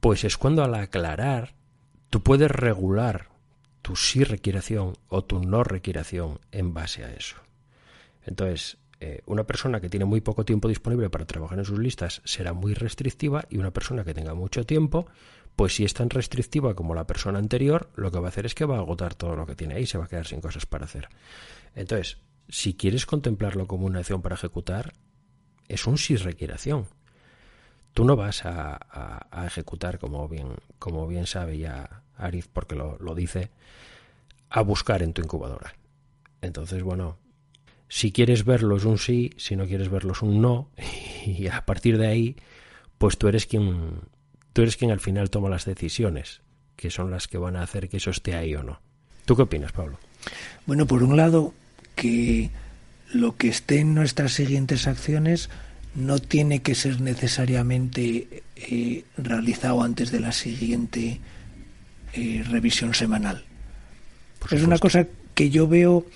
pues 0.00 0.24
es 0.24 0.36
cuando 0.36 0.62
al 0.62 0.74
aclarar 0.74 1.54
tú 2.10 2.22
puedes 2.22 2.50
regular 2.50 3.28
tu 3.82 3.96
sí 3.96 4.24
requiración 4.24 4.94
o 5.08 5.24
tu 5.24 5.40
no 5.40 5.64
requiración 5.64 6.40
en 6.52 6.74
base 6.74 7.04
a 7.04 7.12
eso. 7.12 7.36
Entonces, 8.26 8.76
eh, 9.02 9.22
una 9.24 9.44
persona 9.44 9.80
que 9.80 9.88
tiene 9.88 10.04
muy 10.04 10.20
poco 10.20 10.44
tiempo 10.44 10.68
disponible 10.68 11.08
para 11.08 11.24
trabajar 11.24 11.58
en 11.58 11.64
sus 11.64 11.78
listas 11.78 12.20
será 12.24 12.52
muy 12.52 12.74
restrictiva 12.74 13.46
y 13.48 13.56
una 13.56 13.70
persona 13.70 14.04
que 14.04 14.12
tenga 14.12 14.34
mucho 14.34 14.66
tiempo, 14.66 15.06
pues 15.56 15.74
si 15.74 15.84
es 15.84 15.94
tan 15.94 16.10
restrictiva 16.10 16.74
como 16.74 16.94
la 16.94 17.06
persona 17.06 17.38
anterior, 17.38 17.88
lo 17.96 18.10
que 18.10 18.18
va 18.18 18.26
a 18.26 18.28
hacer 18.28 18.44
es 18.44 18.54
que 18.54 18.66
va 18.66 18.76
a 18.76 18.80
agotar 18.80 19.14
todo 19.14 19.36
lo 19.36 19.46
que 19.46 19.56
tiene 19.56 19.74
ahí 19.74 19.84
y 19.84 19.86
se 19.86 19.96
va 19.96 20.04
a 20.04 20.08
quedar 20.08 20.26
sin 20.26 20.42
cosas 20.42 20.66
para 20.66 20.84
hacer. 20.84 21.08
Entonces, 21.74 22.18
si 22.50 22.74
quieres 22.74 23.06
contemplarlo 23.06 23.66
como 23.66 23.86
una 23.86 24.00
acción 24.00 24.20
para 24.20 24.34
ejecutar, 24.34 24.92
es 25.66 25.86
un 25.86 25.96
sí 25.96 26.16
requiración. 26.16 26.86
Tú 27.94 28.04
no 28.04 28.16
vas 28.16 28.42
a, 28.44 29.46
ejecutar, 29.46 29.98
como 29.98 30.28
bien, 30.28 30.56
como 30.78 31.08
bien 31.08 31.26
sabe 31.26 31.56
ya 31.56 32.02
Ariz, 32.16 32.48
porque 32.48 32.74
lo, 32.74 32.98
lo 32.98 33.14
dice, 33.14 33.50
a 34.50 34.60
buscar 34.60 35.02
en 35.02 35.14
tu 35.14 35.22
incubadora. 35.22 35.74
Entonces, 36.42 36.82
bueno, 36.82 37.16
si 37.90 38.12
quieres 38.12 38.44
verlo 38.44 38.76
es 38.76 38.84
un 38.84 38.98
sí, 38.98 39.32
si 39.36 39.56
no 39.56 39.66
quieres 39.66 39.90
verlo 39.90 40.12
es 40.12 40.22
un 40.22 40.40
no, 40.40 40.70
y 41.26 41.48
a 41.48 41.66
partir 41.66 41.98
de 41.98 42.06
ahí, 42.06 42.36
pues 42.96 43.18
tú 43.18 43.26
eres 43.26 43.46
quien, 43.46 44.00
tú 44.52 44.62
eres 44.62 44.76
quien 44.76 44.92
al 44.92 45.00
final 45.00 45.28
toma 45.28 45.50
las 45.50 45.64
decisiones, 45.64 46.40
que 46.76 46.90
son 46.90 47.10
las 47.10 47.26
que 47.26 47.36
van 47.36 47.56
a 47.56 47.62
hacer 47.62 47.88
que 47.88 47.96
eso 47.96 48.10
esté 48.10 48.36
ahí 48.36 48.54
o 48.54 48.62
no. 48.62 48.80
¿Tú 49.24 49.34
qué 49.34 49.42
opinas, 49.42 49.72
Pablo? 49.72 49.98
Bueno, 50.66 50.86
por 50.86 51.02
un 51.02 51.16
lado, 51.16 51.52
que 51.96 52.50
lo 53.12 53.36
que 53.36 53.48
esté 53.48 53.80
en 53.80 53.94
nuestras 53.94 54.32
siguientes 54.32 54.86
acciones 54.86 55.50
no 55.96 56.20
tiene 56.20 56.62
que 56.62 56.76
ser 56.76 57.00
necesariamente 57.00 58.44
eh, 58.54 59.04
realizado 59.16 59.82
antes 59.82 60.12
de 60.12 60.20
la 60.20 60.30
siguiente 60.30 61.20
eh, 62.12 62.44
revisión 62.48 62.94
semanal. 62.94 63.44
Es 64.52 64.62
una 64.62 64.78
cosa 64.78 65.08
que 65.34 65.50
yo 65.50 65.66
veo 65.66 66.06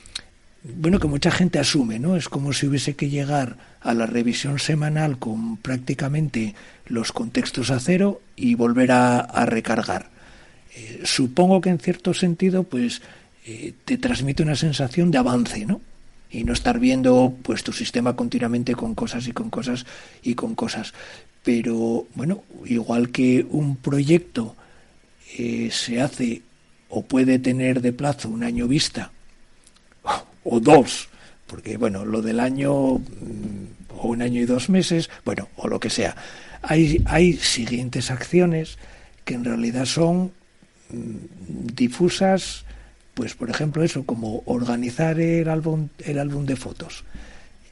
bueno, 0.65 0.99
que 0.99 1.09
mucha 1.09 1.31
gente 1.31 1.59
asume, 1.59 1.99
¿no? 1.99 2.17
Es 2.17 2.31
como 2.31 2.55
si 2.55 2.67
hubiese 2.67 2.97
que 2.97 3.11
llegar 3.11 3.59
a 3.83 3.93
la 3.93 4.07
revisión 4.07 4.59
semanal 4.59 5.19
con 5.19 5.59
prácticamente 5.59 6.55
los 6.87 7.13
contextos 7.13 7.71
a 7.71 7.79
cero 7.81 8.23
y 8.35 8.55
volver 8.55 8.93
a, 8.93 9.45
recargar. 9.45 10.09
Eh, 10.75 11.03
supongo 11.05 11.61
que 11.61 11.69
en 11.69 11.79
cierto 11.79 12.15
sentido, 12.15 12.63
pues, 12.65 13.03
eh, 13.45 13.75
te 13.85 13.99
transmite 13.99 14.43
una 14.43 14.57
sensación 14.57 15.11
de 15.11 15.19
avance, 15.19 15.67
¿no? 15.67 15.83
Y 16.31 16.45
no 16.45 16.55
estar 16.55 16.79
viendo, 16.79 17.37
pues, 17.43 17.63
tu 17.63 17.73
sistema 17.73 18.17
continuamente 18.17 18.75
con 18.75 18.95
cosas 18.95 19.29
y 19.29 19.33
con 19.33 19.51
cosas 19.51 19.85
y 20.23 20.35
con 20.35 20.55
cosas. 20.55 20.95
Pero, 21.43 22.07
bueno, 22.15 22.43
igual 22.65 23.11
que 23.11 23.47
un 23.51 23.77
proyecto 23.77 24.57
eh, 25.37 25.69
se 25.71 26.01
hace 26.01 26.41
o 26.89 27.03
puede 27.05 27.39
tener 27.39 27.83
de 27.83 27.93
plazo 27.93 28.31
un 28.31 28.45
año 28.45 28.67
vista, 28.67 29.13
o 30.45 30.61
dos, 30.61 31.09
porque 31.47 31.77
bueno, 31.77 32.05
lo 32.05 32.23
del 32.23 32.41
año 32.41 32.99
mm, 32.99 33.99
o 33.99 34.09
un 34.09 34.23
año 34.23 34.41
y 34.41 34.47
dos 34.47 34.69
meses, 34.69 35.11
bueno, 35.25 35.49
o 35.57 35.69
lo 35.69 35.81
que 35.81 35.91
sea. 35.91 36.17
Hay, 36.63 37.03
hay 37.07 37.35
siguientes 37.35 38.11
acciones 38.11 38.79
que 39.25 39.35
en 39.35 39.45
realidad 39.45 39.87
son 39.87 40.33
mm, 40.91 41.75
difusas, 41.75 42.65
pues 43.15 43.35
por 43.35 43.51
ejemplo 43.51 43.83
eso, 43.83 44.05
como 44.05 44.43
organizar 44.47 45.21
el 45.21 45.49
álbum, 45.49 45.89
el 46.05 46.19
álbum 46.19 46.47
de 46.47 46.57
fotos. 46.57 47.05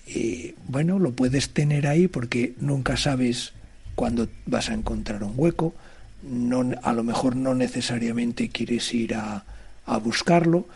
Y, 0.07 0.55
bueno, 0.67 0.99
lo 0.99 1.13
puedes 1.13 1.51
tener 1.51 1.87
ahí 1.87 2.09
porque 2.09 2.55
nunca 2.61 2.97
sabes 2.97 3.53
cuándo 3.95 4.29
vas 4.47 4.69
a 4.71 4.75
encontrar 4.75 5.23
un 5.23 5.35
hueco, 5.37 5.75
no, 6.23 6.71
a 6.83 6.93
lo 6.93 7.03
mejor 7.03 7.37
no 7.37 7.55
necesariamente 7.55 8.49
quieres 8.49 8.93
ir 8.95 9.15
a, 9.15 9.45
a 9.87 9.99
buscarlo, 9.99 10.67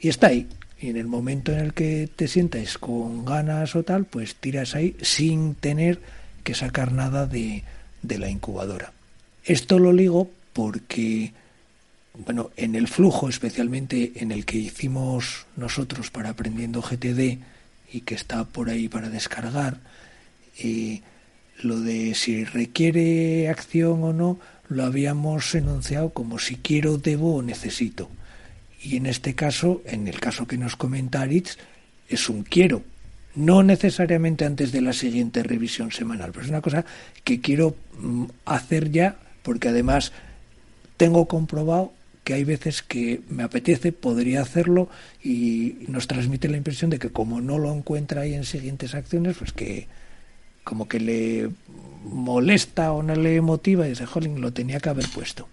y 0.00 0.08
está 0.08 0.28
ahí, 0.28 0.46
y 0.80 0.88
en 0.88 0.96
el 0.96 1.06
momento 1.06 1.52
en 1.52 1.58
el 1.58 1.74
que 1.74 2.08
te 2.14 2.26
sientas 2.26 2.78
con 2.78 3.24
ganas 3.24 3.76
o 3.76 3.82
tal, 3.82 4.06
pues 4.06 4.34
tiras 4.34 4.74
ahí 4.74 4.96
sin 5.02 5.54
tener 5.54 6.00
que 6.42 6.54
sacar 6.54 6.92
nada 6.92 7.26
de, 7.26 7.64
de 8.02 8.18
la 8.18 8.30
incubadora. 8.30 8.92
Esto 9.44 9.78
lo 9.78 9.92
ligo 9.92 10.30
porque, 10.54 11.32
bueno, 12.24 12.50
en 12.56 12.74
el 12.74 12.88
flujo, 12.88 13.28
especialmente 13.28 14.12
en 14.16 14.32
el 14.32 14.46
que 14.46 14.56
hicimos 14.56 15.46
nosotros 15.56 16.10
para 16.10 16.30
Aprendiendo 16.30 16.80
GTD 16.80 17.38
y 17.92 18.00
que 18.02 18.14
está 18.14 18.44
por 18.44 18.70
ahí 18.70 18.88
para 18.88 19.10
descargar, 19.10 19.78
eh, 20.58 21.02
lo 21.62 21.78
de 21.80 22.14
si 22.14 22.44
requiere 22.44 23.50
acción 23.50 24.02
o 24.02 24.12
no, 24.14 24.38
lo 24.68 24.84
habíamos 24.84 25.54
enunciado 25.54 26.10
como 26.10 26.38
si 26.38 26.56
quiero, 26.56 26.96
debo 26.96 27.36
o 27.36 27.42
necesito. 27.42 28.08
Y 28.82 28.96
en 28.96 29.06
este 29.06 29.34
caso, 29.34 29.82
en 29.84 30.08
el 30.08 30.20
caso 30.20 30.46
que 30.46 30.56
nos 30.56 30.76
comenta 30.76 31.20
Aritz, 31.20 31.58
es 32.08 32.28
un 32.28 32.42
quiero. 32.42 32.82
no 33.36 33.62
necesariamente 33.62 34.44
antes 34.44 34.72
de 34.72 34.80
la 34.80 34.92
siguiente 34.92 35.44
revisión 35.44 35.92
semanal, 35.92 36.32
pero 36.32 36.44
es 36.44 36.50
una 36.50 36.60
cosa 36.60 36.84
que 37.22 37.40
quiero 37.40 37.76
mm, 37.96 38.24
hacer 38.44 38.90
ya 38.90 39.18
porque 39.42 39.68
además 39.68 40.12
tengo 40.96 41.26
comprobado 41.26 41.92
que 42.24 42.34
hay 42.34 42.44
veces 42.44 42.82
que 42.82 43.22
me 43.28 43.42
apetece, 43.42 43.92
podría 43.92 44.42
hacerlo 44.42 44.88
y 45.22 45.76
nos 45.88 46.06
transmite 46.06 46.48
la 46.48 46.56
impresión 46.56 46.90
de 46.90 46.98
que 46.98 47.10
como 47.10 47.40
no 47.40 47.58
lo 47.58 47.72
encuentra 47.72 48.22
ahí 48.22 48.34
en 48.34 48.44
siguientes 48.44 48.94
acciones, 48.94 49.36
pues 49.38 49.52
que 49.52 49.86
como 50.64 50.88
que 50.88 51.00
le 51.00 51.50
molesta 52.04 52.92
o 52.92 53.02
no 53.02 53.14
le 53.14 53.40
motiva 53.40 53.86
y 53.86 53.90
dice, 53.90 54.06
jolín, 54.06 54.40
lo 54.40 54.52
tenía 54.52 54.80
que 54.80 54.90
haber 54.90 55.08
puesto. 55.08 55.48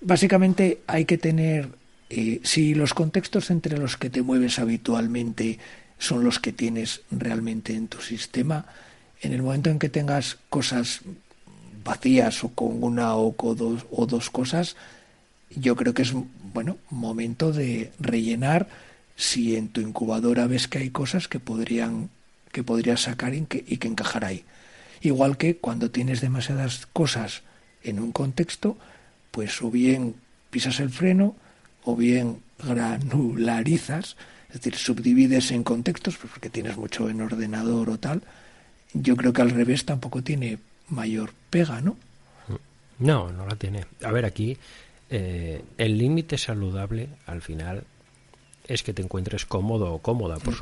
Básicamente 0.00 0.80
hay 0.86 1.04
que 1.04 1.18
tener, 1.18 1.68
eh, 2.10 2.40
si 2.42 2.74
los 2.74 2.94
contextos 2.94 3.50
entre 3.50 3.76
los 3.76 3.96
que 3.96 4.10
te 4.10 4.22
mueves 4.22 4.58
habitualmente 4.58 5.58
son 5.98 6.24
los 6.24 6.38
que 6.38 6.52
tienes 6.52 7.02
realmente 7.10 7.74
en 7.74 7.88
tu 7.88 8.00
sistema, 8.00 8.66
en 9.20 9.32
el 9.32 9.42
momento 9.42 9.70
en 9.70 9.78
que 9.78 9.88
tengas 9.88 10.38
cosas 10.48 11.00
vacías 11.84 12.44
o 12.44 12.50
con 12.50 12.82
una 12.82 13.14
o 13.16 13.32
con 13.32 13.56
dos, 13.56 13.86
o 13.90 14.06
dos 14.06 14.30
cosas, 14.30 14.76
yo 15.50 15.76
creo 15.76 15.94
que 15.94 16.02
es 16.02 16.12
bueno 16.54 16.78
momento 16.90 17.52
de 17.52 17.92
rellenar 17.98 18.68
si 19.16 19.56
en 19.56 19.68
tu 19.68 19.80
incubadora 19.80 20.46
ves 20.46 20.68
que 20.68 20.78
hay 20.78 20.90
cosas 20.90 21.28
que 21.28 21.40
podrían 21.40 22.10
que 22.52 22.62
podrías 22.62 23.02
sacar 23.02 23.34
y 23.34 23.42
que, 23.42 23.62
y 23.66 23.76
que 23.76 23.88
encajar 23.88 24.24
ahí. 24.24 24.44
Igual 25.02 25.36
que 25.36 25.56
cuando 25.56 25.90
tienes 25.90 26.22
demasiadas 26.22 26.86
cosas 26.86 27.42
en 27.82 28.00
un 28.00 28.12
contexto, 28.12 28.78
pues 29.30 29.60
o 29.60 29.70
bien 29.70 30.14
pisas 30.50 30.80
el 30.80 30.90
freno 30.90 31.36
o 31.84 31.96
bien 31.96 32.42
granularizas, 32.62 34.16
es 34.48 34.54
decir, 34.54 34.76
subdivides 34.76 35.50
en 35.50 35.62
contextos, 35.62 36.16
pues 36.16 36.32
porque 36.32 36.50
tienes 36.50 36.76
mucho 36.76 37.08
en 37.08 37.20
ordenador 37.20 37.90
o 37.90 37.98
tal. 37.98 38.22
Yo 38.94 39.16
creo 39.16 39.32
que 39.32 39.42
al 39.42 39.50
revés 39.50 39.84
tampoco 39.84 40.22
tiene 40.22 40.58
mayor 40.88 41.32
pega, 41.50 41.80
¿no? 41.80 41.96
No, 42.98 43.30
no 43.30 43.46
la 43.46 43.56
tiene. 43.56 43.84
A 44.02 44.10
ver, 44.10 44.24
aquí 44.24 44.56
eh, 45.10 45.62
el 45.76 45.98
límite 45.98 46.36
saludable 46.38 47.08
al 47.26 47.42
final 47.42 47.84
es 48.66 48.82
que 48.82 48.92
te 48.92 49.02
encuentres 49.02 49.46
cómodo 49.46 49.92
o 49.92 49.98
cómoda, 50.00 50.38
por 50.38 50.54
mm. 50.54 50.58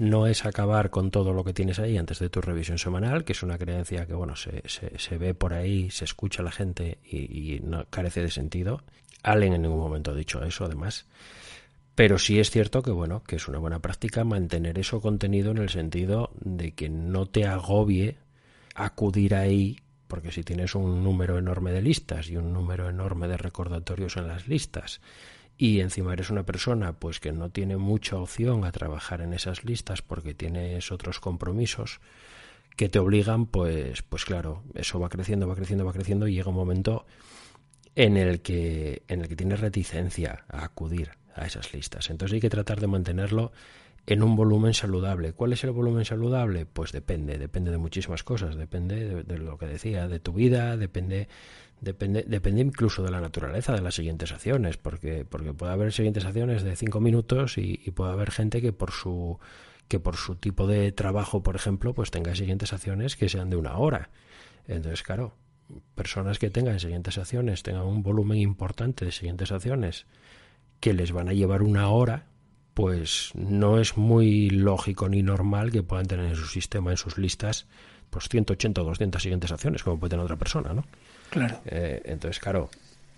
No 0.00 0.26
es 0.26 0.46
acabar 0.46 0.88
con 0.88 1.10
todo 1.10 1.34
lo 1.34 1.44
que 1.44 1.52
tienes 1.52 1.78
ahí 1.78 1.98
antes 1.98 2.20
de 2.20 2.30
tu 2.30 2.40
revisión 2.40 2.78
semanal, 2.78 3.22
que 3.22 3.34
es 3.34 3.42
una 3.42 3.58
creencia 3.58 4.06
que 4.06 4.14
bueno 4.14 4.34
se, 4.34 4.62
se, 4.66 5.18
ve 5.18 5.34
por 5.34 5.52
ahí, 5.52 5.90
se 5.90 6.06
escucha 6.06 6.40
a 6.40 6.44
la 6.46 6.52
gente 6.52 6.96
y, 7.04 7.60
no 7.62 7.84
carece 7.90 8.22
de 8.22 8.30
sentido. 8.30 8.82
Allen 9.22 9.52
en 9.52 9.60
ningún 9.60 9.78
momento 9.78 10.12
ha 10.12 10.14
dicho 10.14 10.42
eso, 10.42 10.64
además. 10.64 11.04
Pero 11.94 12.18
sí 12.18 12.40
es 12.40 12.50
cierto 12.50 12.80
que 12.80 12.90
bueno, 12.90 13.22
que 13.24 13.36
es 13.36 13.46
una 13.46 13.58
buena 13.58 13.80
práctica 13.80 14.24
mantener 14.24 14.78
eso 14.78 15.02
contenido 15.02 15.50
en 15.50 15.58
el 15.58 15.68
sentido 15.68 16.30
de 16.40 16.72
que 16.72 16.88
no 16.88 17.26
te 17.26 17.44
agobie 17.44 18.16
acudir 18.74 19.34
ahí, 19.34 19.80
porque 20.08 20.32
si 20.32 20.42
tienes 20.44 20.74
un 20.74 21.04
número 21.04 21.36
enorme 21.36 21.72
de 21.72 21.82
listas 21.82 22.30
y 22.30 22.38
un 22.38 22.54
número 22.54 22.88
enorme 22.88 23.28
de 23.28 23.36
recordatorios 23.36 24.16
en 24.16 24.28
las 24.28 24.48
listas, 24.48 25.02
y 25.60 25.80
encima 25.80 26.14
eres 26.14 26.30
una 26.30 26.46
persona 26.46 26.94
pues 26.94 27.20
que 27.20 27.32
no 27.32 27.50
tiene 27.50 27.76
mucha 27.76 28.16
opción 28.16 28.64
a 28.64 28.72
trabajar 28.72 29.20
en 29.20 29.34
esas 29.34 29.62
listas 29.62 30.00
porque 30.00 30.32
tienes 30.32 30.90
otros 30.90 31.20
compromisos 31.20 32.00
que 32.76 32.88
te 32.88 32.98
obligan 32.98 33.44
pues 33.44 34.00
pues 34.00 34.24
claro 34.24 34.62
eso 34.74 34.98
va 34.98 35.10
creciendo 35.10 35.46
va 35.46 35.54
creciendo 35.54 35.84
va 35.84 35.92
creciendo 35.92 36.26
y 36.26 36.32
llega 36.32 36.48
un 36.48 36.56
momento 36.56 37.04
en 37.94 38.16
el 38.16 38.40
que 38.40 39.02
en 39.06 39.20
el 39.20 39.28
que 39.28 39.36
tienes 39.36 39.60
reticencia 39.60 40.46
a 40.48 40.64
acudir 40.64 41.10
a 41.34 41.44
esas 41.44 41.74
listas 41.74 42.08
entonces 42.08 42.36
hay 42.36 42.40
que 42.40 42.48
tratar 42.48 42.80
de 42.80 42.86
mantenerlo 42.86 43.52
en 44.06 44.22
un 44.22 44.34
volumen 44.36 44.74
saludable. 44.74 45.32
¿Cuál 45.32 45.52
es 45.52 45.62
el 45.64 45.70
volumen 45.70 46.04
saludable? 46.04 46.66
Pues 46.66 46.92
depende, 46.92 47.38
depende 47.38 47.70
de 47.70 47.78
muchísimas 47.78 48.24
cosas, 48.24 48.56
depende 48.56 49.22
de, 49.22 49.38
lo 49.38 49.58
que 49.58 49.66
decía, 49.66 50.08
de 50.08 50.18
tu 50.18 50.32
vida, 50.32 50.76
depende 50.76 51.28
Depende, 51.80 52.24
depende 52.26 52.60
incluso 52.60 53.02
de 53.02 53.10
la 53.10 53.22
naturaleza 53.22 53.72
de 53.72 53.80
las 53.80 53.94
siguientes 53.94 54.32
acciones, 54.32 54.76
porque, 54.76 55.24
porque 55.24 55.54
puede 55.54 55.72
haber 55.72 55.92
siguientes 55.92 56.26
acciones 56.26 56.62
de 56.62 56.76
cinco 56.76 57.00
minutos 57.00 57.56
y, 57.56 57.78
puede 57.94 58.12
haber 58.12 58.30
gente 58.30 58.60
que 58.60 58.72
por 58.72 58.92
su 58.92 59.38
que 59.88 59.98
por 59.98 60.16
su 60.16 60.36
tipo 60.36 60.68
de 60.68 60.92
trabajo, 60.92 61.42
por 61.42 61.56
ejemplo, 61.56 61.94
pues 61.94 62.12
tenga 62.12 62.34
siguientes 62.36 62.72
acciones 62.72 63.16
que 63.16 63.28
sean 63.28 63.50
de 63.50 63.56
una 63.56 63.76
hora. 63.76 64.10
Entonces, 64.68 65.02
claro, 65.02 65.34
personas 65.96 66.38
que 66.38 66.48
tengan 66.48 66.78
siguientes 66.78 67.18
acciones, 67.18 67.64
tengan 67.64 67.82
un 67.86 68.04
volumen 68.04 68.38
importante 68.38 69.04
de 69.04 69.10
siguientes 69.10 69.50
acciones 69.50 70.06
que 70.78 70.94
les 70.94 71.10
van 71.10 71.28
a 71.28 71.32
llevar 71.32 71.62
una 71.62 71.88
hora, 71.88 72.26
pues 72.74 73.32
no 73.34 73.80
es 73.80 73.96
muy 73.96 74.50
lógico 74.50 75.08
ni 75.08 75.24
normal 75.24 75.72
que 75.72 75.82
puedan 75.82 76.06
tener 76.06 76.26
en 76.26 76.36
su 76.36 76.46
sistema, 76.46 76.92
en 76.92 76.96
sus 76.96 77.18
listas, 77.18 77.66
pues 78.10 78.28
180 78.28 78.80
o 78.80 78.84
200 78.84 79.20
siguientes 79.20 79.50
acciones, 79.50 79.82
como 79.82 79.98
puede 79.98 80.10
tener 80.10 80.24
otra 80.24 80.36
persona, 80.36 80.72
¿no? 80.72 80.84
Claro. 81.30 81.60
Eh, 81.66 82.02
entonces, 82.04 82.40
claro, 82.40 82.70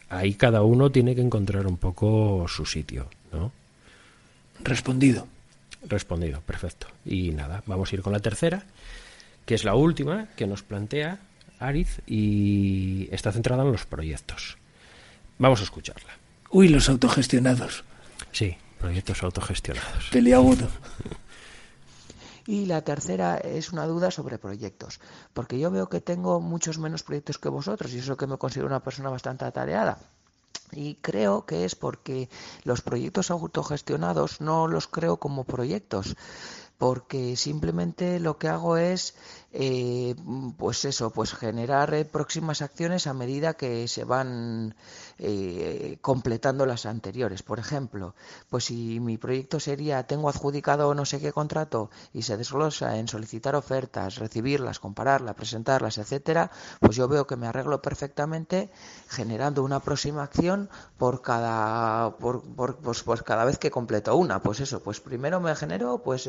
ahí 0.08 0.34
cada 0.34 0.62
uno 0.62 0.90
tiene 0.90 1.14
que 1.14 1.22
encontrar 1.22 1.66
un 1.66 1.78
poco 1.78 2.46
su 2.48 2.66
sitio, 2.66 3.08
¿no? 3.32 3.52
Respondido. 4.60 5.26
Respondido, 5.88 6.40
perfecto. 6.42 6.86
Y 7.04 7.30
nada, 7.30 7.62
vamos 7.66 7.90
a 7.90 7.96
ir 7.96 8.02
con 8.02 8.12
la 8.12 8.20
tercera, 8.20 8.64
que 9.44 9.54
es 9.54 9.64
la 9.64 9.74
última 9.74 10.28
que 10.36 10.46
nos 10.46 10.62
plantea 10.62 11.18
Ariz 11.58 12.00
y 12.06 13.08
está 13.10 13.32
centrada 13.32 13.64
en 13.64 13.72
los 13.72 13.86
proyectos. 13.86 14.58
Vamos 15.38 15.60
a 15.60 15.64
escucharla. 15.64 16.12
Uy, 16.50 16.68
los 16.68 16.88
autogestionados. 16.88 17.84
Sí, 18.30 18.56
proyectos 18.78 19.22
autogestionados. 19.22 20.10
Peliagudo. 20.10 20.68
Y 22.46 22.66
la 22.66 22.82
tercera 22.82 23.36
es 23.36 23.72
una 23.72 23.86
duda 23.86 24.10
sobre 24.10 24.38
proyectos, 24.38 25.00
porque 25.32 25.58
yo 25.58 25.70
veo 25.70 25.88
que 25.88 26.00
tengo 26.00 26.40
muchos 26.40 26.78
menos 26.78 27.02
proyectos 27.02 27.38
que 27.38 27.48
vosotros 27.48 27.92
y 27.92 27.98
eso 27.98 28.16
que 28.16 28.26
me 28.26 28.38
considero 28.38 28.66
una 28.66 28.82
persona 28.82 29.10
bastante 29.10 29.44
atareada. 29.44 29.98
Y 30.72 30.94
creo 30.96 31.44
que 31.44 31.64
es 31.64 31.74
porque 31.74 32.30
los 32.64 32.80
proyectos 32.80 33.30
autogestionados 33.30 34.40
no 34.40 34.66
los 34.66 34.88
creo 34.88 35.18
como 35.18 35.44
proyectos, 35.44 36.16
porque 36.82 37.36
simplemente 37.36 38.18
lo 38.18 38.38
que 38.38 38.48
hago 38.48 38.76
es 38.76 39.14
eh, 39.52 40.16
pues 40.56 40.84
eso 40.84 41.10
pues 41.10 41.32
generar 41.32 41.94
eh, 41.94 42.04
próximas 42.04 42.60
acciones 42.60 43.06
a 43.06 43.14
medida 43.14 43.54
que 43.54 43.86
se 43.86 44.02
van 44.02 44.74
eh, 45.18 45.98
completando 46.00 46.66
las 46.66 46.84
anteriores. 46.86 47.44
Por 47.44 47.60
ejemplo 47.60 48.16
pues 48.50 48.64
si 48.64 48.98
mi 48.98 49.16
proyecto 49.16 49.60
sería 49.60 50.02
tengo 50.08 50.28
adjudicado 50.28 50.92
no 50.92 51.04
sé 51.04 51.20
qué 51.20 51.30
contrato 51.30 51.88
y 52.12 52.22
se 52.22 52.36
desglosa 52.36 52.96
en 52.98 53.06
solicitar 53.06 53.54
ofertas 53.54 54.16
recibirlas 54.16 54.80
compararlas 54.80 55.36
presentarlas 55.36 55.98
etcétera 55.98 56.50
pues 56.80 56.96
yo 56.96 57.06
veo 57.06 57.28
que 57.28 57.36
me 57.36 57.46
arreglo 57.46 57.80
perfectamente 57.80 58.72
generando 59.08 59.62
una 59.62 59.78
próxima 59.78 60.24
acción 60.24 60.68
por 60.98 61.22
cada 61.22 62.16
por, 62.16 62.42
pues, 62.42 63.04
pues 63.04 63.22
cada 63.22 63.44
vez 63.44 63.58
que 63.58 63.70
completo 63.70 64.16
una. 64.16 64.42
Pues 64.42 64.58
eso 64.60 64.82
pues 64.82 65.00
primero 65.00 65.40
me 65.40 65.54
genero 65.54 66.02
pues 66.02 66.26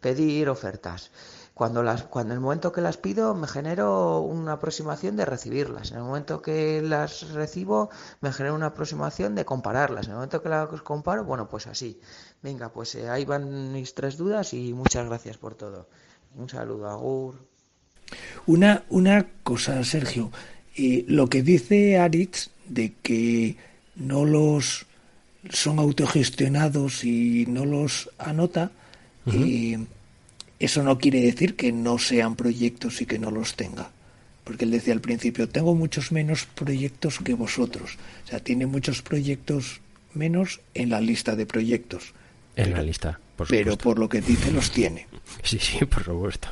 pedir 0.00 0.48
ofertas. 0.48 1.10
Cuando, 1.54 1.82
las, 1.82 2.02
cuando 2.02 2.34
en 2.34 2.36
el 2.36 2.42
momento 2.42 2.70
que 2.70 2.82
las 2.82 2.98
pido 2.98 3.34
me 3.34 3.48
genero 3.48 4.20
una 4.20 4.52
aproximación 4.52 5.16
de 5.16 5.24
recibirlas. 5.24 5.90
En 5.90 5.98
el 5.98 6.02
momento 6.02 6.42
que 6.42 6.82
las 6.82 7.30
recibo 7.30 7.88
me 8.20 8.30
genero 8.30 8.54
una 8.54 8.66
aproximación 8.66 9.34
de 9.34 9.46
compararlas. 9.46 10.04
En 10.04 10.10
el 10.10 10.16
momento 10.16 10.42
que 10.42 10.50
las 10.50 10.82
comparo, 10.82 11.24
bueno, 11.24 11.48
pues 11.48 11.66
así. 11.66 11.98
Venga, 12.42 12.68
pues 12.68 12.94
eh, 12.96 13.08
ahí 13.08 13.24
van 13.24 13.72
mis 13.72 13.94
tres 13.94 14.18
dudas 14.18 14.52
y 14.52 14.74
muchas 14.74 15.06
gracias 15.06 15.38
por 15.38 15.54
todo. 15.54 15.88
Un 16.34 16.50
saludo, 16.50 16.90
Agur. 16.90 17.36
Una, 18.46 18.84
una 18.90 19.26
cosa, 19.42 19.82
Sergio. 19.82 20.30
Eh, 20.76 21.06
lo 21.08 21.28
que 21.28 21.42
dice 21.42 21.98
Aritz 21.98 22.50
de 22.68 22.92
que 23.02 23.56
no 23.94 24.26
los 24.26 24.86
son 25.50 25.78
autogestionados 25.78 27.04
y 27.04 27.46
no 27.46 27.64
los 27.64 28.10
anota, 28.18 28.72
y 29.26 29.76
eso 30.58 30.82
no 30.82 30.98
quiere 30.98 31.20
decir 31.20 31.56
que 31.56 31.72
no 31.72 31.98
sean 31.98 32.36
proyectos 32.36 33.00
y 33.00 33.06
que 33.06 33.18
no 33.18 33.30
los 33.30 33.54
tenga. 33.54 33.90
Porque 34.44 34.64
él 34.64 34.70
decía 34.70 34.94
al 34.94 35.00
principio, 35.00 35.48
tengo 35.48 35.74
muchos 35.74 36.12
menos 36.12 36.46
proyectos 36.46 37.18
que 37.18 37.34
vosotros. 37.34 37.98
O 38.24 38.28
sea, 38.28 38.40
tiene 38.40 38.66
muchos 38.66 39.02
proyectos 39.02 39.80
menos 40.14 40.60
en 40.74 40.90
la 40.90 41.00
lista 41.00 41.34
de 41.34 41.46
proyectos. 41.46 42.14
En 42.54 42.72
la 42.72 42.80
lista, 42.82 43.18
por 43.36 43.48
Pero 43.48 43.76
por 43.76 43.98
lo 43.98 44.08
que 44.08 44.20
dice, 44.20 44.50
los 44.50 44.70
tiene. 44.70 45.06
Sí, 45.42 45.58
sí, 45.58 45.84
por 45.84 46.04
supuesto. 46.04 46.48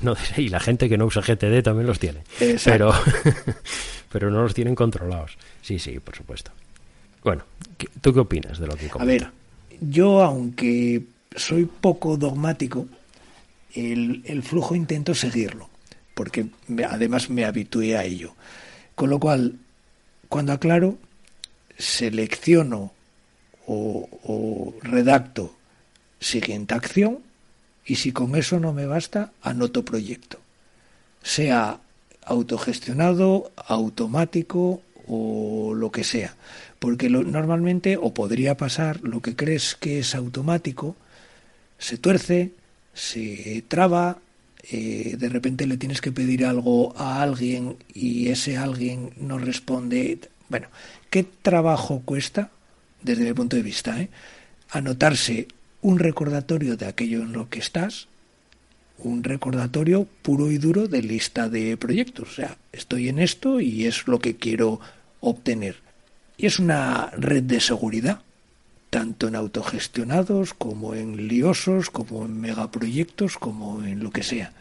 No, 0.00 0.16
y 0.36 0.48
la 0.48 0.60
gente 0.60 0.88
que 0.88 0.96
no 0.96 1.06
usa 1.06 1.22
GTD 1.22 1.62
también 1.62 1.86
los 1.86 1.98
tiene. 1.98 2.20
Pero, 2.38 2.92
pero 4.12 4.30
no 4.30 4.42
los 4.42 4.54
tienen 4.54 4.74
controlados. 4.74 5.36
Sí, 5.60 5.78
sí, 5.78 5.98
por 5.98 6.16
supuesto. 6.16 6.52
Bueno, 7.22 7.42
¿tú 8.00 8.14
qué 8.14 8.20
opinas 8.20 8.58
de 8.58 8.66
lo 8.66 8.76
que 8.76 8.88
comenta? 8.88 9.02
A 9.02 9.06
ver, 9.06 9.30
yo 9.80 10.22
aunque 10.22 11.02
soy 11.36 11.66
poco 11.66 12.16
dogmático, 12.16 12.86
el, 13.74 14.42
flujo 14.42 14.74
intento 14.74 15.14
seguirlo, 15.14 15.68
porque 16.14 16.46
además 16.88 17.30
me 17.30 17.44
habitué 17.44 17.96
a 17.96 18.04
ello. 18.04 18.34
Con 18.94 19.10
lo 19.10 19.18
cual, 19.18 19.56
cuando 20.28 20.52
aclaro, 20.52 20.98
selecciono 21.78 22.92
o, 23.66 24.74
redacto 24.82 25.54
siguiente 26.20 26.74
acción 26.74 27.18
Y 27.84 27.96
si 27.96 28.12
con 28.12 28.36
eso 28.36 28.60
no 28.60 28.72
me 28.72 28.86
basta, 28.86 29.32
anoto 29.42 29.84
proyecto. 29.84 30.38
Sea 31.22 31.80
autogestionado, 32.24 33.50
automático 33.56 34.82
o 35.08 35.74
lo 35.74 35.90
que 35.90 36.04
sea. 36.04 36.36
Porque 36.78 37.10
lo, 37.10 37.24
normalmente, 37.24 37.96
o 37.96 38.14
podría 38.14 38.56
pasar, 38.56 39.00
lo 39.02 39.20
que 39.20 39.34
crees 39.34 39.74
que 39.74 39.98
es 39.98 40.14
automático, 40.14 40.94
se 41.82 41.98
tuerce, 41.98 42.52
se 42.94 43.64
traba, 43.66 44.18
eh, 44.70 45.16
de 45.18 45.28
repente 45.28 45.66
le 45.66 45.76
tienes 45.76 46.00
que 46.00 46.12
pedir 46.12 46.46
algo 46.46 46.96
a 46.96 47.22
alguien 47.22 47.76
y 47.92 48.28
ese 48.28 48.56
alguien 48.56 49.10
no 49.16 49.38
responde. 49.38 50.20
Bueno, 50.48 50.68
¿qué 51.10 51.24
trabajo 51.24 52.02
cuesta, 52.04 52.50
desde 53.02 53.24
mi 53.24 53.32
punto 53.32 53.56
de 53.56 53.62
vista, 53.62 54.00
eh? 54.00 54.10
anotarse 54.70 55.48
un 55.80 55.98
recordatorio 55.98 56.76
de 56.76 56.86
aquello 56.86 57.22
en 57.22 57.32
lo 57.32 57.50
que 57.50 57.58
estás, 57.58 58.06
un 58.98 59.24
recordatorio 59.24 60.06
puro 60.22 60.52
y 60.52 60.58
duro 60.58 60.86
de 60.86 61.02
lista 61.02 61.48
de 61.48 61.76
proyectos. 61.76 62.30
O 62.30 62.34
sea, 62.34 62.58
estoy 62.70 63.08
en 63.08 63.18
esto 63.18 63.60
y 63.60 63.86
es 63.86 64.06
lo 64.06 64.20
que 64.20 64.36
quiero 64.36 64.78
obtener. 65.18 65.76
Y 66.36 66.46
es 66.46 66.60
una 66.60 67.10
red 67.16 67.42
de 67.42 67.58
seguridad, 67.58 68.20
tanto 68.92 69.26
en 69.26 69.36
autogestionados 69.36 70.52
como 70.52 70.94
en 70.94 71.26
liosos, 71.26 71.88
como 71.88 72.26
en 72.26 72.38
megaproyectos, 72.38 73.38
como 73.38 73.82
en 73.82 74.04
lo 74.04 74.10
que 74.10 74.22
sea. 74.22 74.52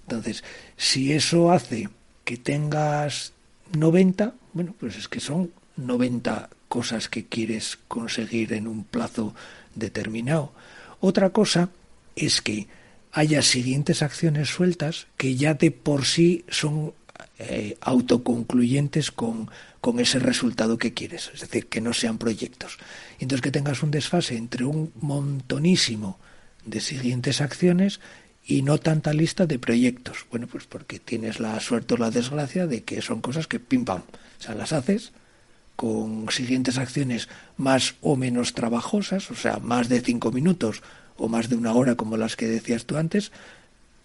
Entonces, 0.00 0.42
si 0.78 1.12
eso 1.12 1.52
hace 1.52 1.90
que 2.24 2.38
tengas 2.38 3.34
90, 3.76 4.32
bueno, 4.54 4.74
pues 4.80 4.96
es 4.96 5.06
que 5.06 5.20
son 5.20 5.50
90 5.76 6.48
cosas 6.66 7.10
que 7.10 7.26
quieres 7.26 7.78
conseguir 7.86 8.54
en 8.54 8.68
un 8.68 8.84
plazo 8.84 9.34
determinado. 9.74 10.54
Otra 11.00 11.28
cosa 11.28 11.68
es 12.16 12.40
que 12.40 12.68
haya 13.12 13.42
siguientes 13.42 14.00
acciones 14.02 14.48
sueltas 14.48 15.08
que 15.18 15.36
ya 15.36 15.52
de 15.52 15.70
por 15.70 16.06
sí 16.06 16.46
son 16.48 16.94
eh, 17.38 17.76
autoconcluyentes 17.82 19.10
con, 19.10 19.50
con 19.84 20.00
ese 20.00 20.18
resultado 20.18 20.78
que 20.78 20.94
quieres, 20.94 21.30
es 21.34 21.42
decir, 21.42 21.66
que 21.66 21.82
no 21.82 21.92
sean 21.92 22.16
proyectos. 22.16 22.78
Entonces 23.18 23.42
que 23.42 23.50
tengas 23.50 23.82
un 23.82 23.90
desfase 23.90 24.34
entre 24.34 24.64
un 24.64 24.90
montonísimo 25.02 26.18
de 26.64 26.80
siguientes 26.80 27.42
acciones 27.42 28.00
y 28.46 28.62
no 28.62 28.78
tanta 28.78 29.12
lista 29.12 29.44
de 29.44 29.58
proyectos. 29.58 30.24
Bueno, 30.30 30.46
pues 30.46 30.64
porque 30.64 31.00
tienes 31.00 31.38
la 31.38 31.60
suerte 31.60 31.92
o 31.92 31.96
la 31.98 32.10
desgracia 32.10 32.66
de 32.66 32.82
que 32.82 33.02
son 33.02 33.20
cosas 33.20 33.46
que 33.46 33.60
pim 33.60 33.84
pam, 33.84 34.00
o 34.00 34.42
sea, 34.42 34.54
las 34.54 34.72
haces 34.72 35.12
con 35.76 36.30
siguientes 36.30 36.78
acciones 36.78 37.28
más 37.58 37.96
o 38.00 38.16
menos 38.16 38.54
trabajosas, 38.54 39.30
o 39.30 39.34
sea, 39.34 39.58
más 39.58 39.90
de 39.90 40.00
cinco 40.00 40.32
minutos 40.32 40.82
o 41.18 41.28
más 41.28 41.50
de 41.50 41.56
una 41.56 41.74
hora 41.74 41.94
como 41.94 42.16
las 42.16 42.36
que 42.36 42.48
decías 42.48 42.86
tú 42.86 42.96
antes, 42.96 43.32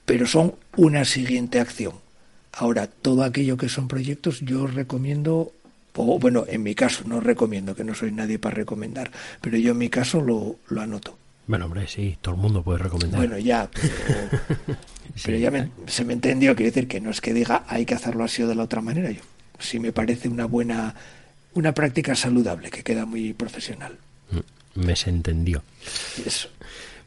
pero 0.03 0.27
son 0.27 0.55
una 0.75 1.05
siguiente 1.05 1.61
acción. 1.61 1.93
Ahora, 2.51 2.87
todo 2.87 3.23
aquello 3.23 3.55
que 3.55 3.69
son 3.69 3.87
proyectos 3.87 4.41
yo 4.41 4.67
recomiendo, 4.67 5.53
o 6.01 6.17
bueno, 6.17 6.45
en 6.47 6.63
mi 6.63 6.75
caso, 6.75 7.03
no 7.05 7.19
recomiendo, 7.19 7.75
que 7.75 7.83
no 7.83 7.93
soy 7.93 8.11
nadie 8.11 8.39
para 8.39 8.55
recomendar, 8.55 9.11
pero 9.41 9.57
yo 9.57 9.71
en 9.71 9.77
mi 9.77 9.89
caso 9.89 10.21
lo, 10.21 10.55
lo 10.69 10.81
anoto. 10.81 11.17
Bueno, 11.45 11.65
hombre, 11.65 11.87
sí, 11.87 12.17
todo 12.21 12.35
el 12.35 12.41
mundo 12.41 12.63
puede 12.63 12.79
recomendar. 12.79 13.19
Bueno, 13.19 13.37
ya, 13.37 13.69
pero, 13.71 15.37
ya 15.37 15.69
se 15.87 16.05
me 16.05 16.13
entendió, 16.13 16.55
quiere 16.55 16.71
decir 16.71 16.87
que 16.87 17.01
no 17.01 17.09
es 17.09 17.19
que 17.19 17.33
diga 17.33 17.65
hay 17.67 17.85
que 17.85 17.95
hacerlo 17.95 18.23
así 18.23 18.43
o 18.43 18.47
de 18.47 18.55
la 18.55 18.63
otra 18.63 18.81
manera. 18.81 19.11
Yo, 19.11 19.21
sí 19.57 19.79
me 19.79 19.91
parece 19.91 20.29
una 20.29 20.45
buena, 20.45 20.95
una 21.53 21.73
práctica 21.73 22.15
saludable, 22.15 22.69
que 22.69 22.83
queda 22.83 23.05
muy 23.05 23.33
profesional. 23.33 23.97
Mm, 24.31 24.85
me 24.85 24.95
se 24.95 25.09
entendió. 25.09 25.63
Eso. 26.25 26.49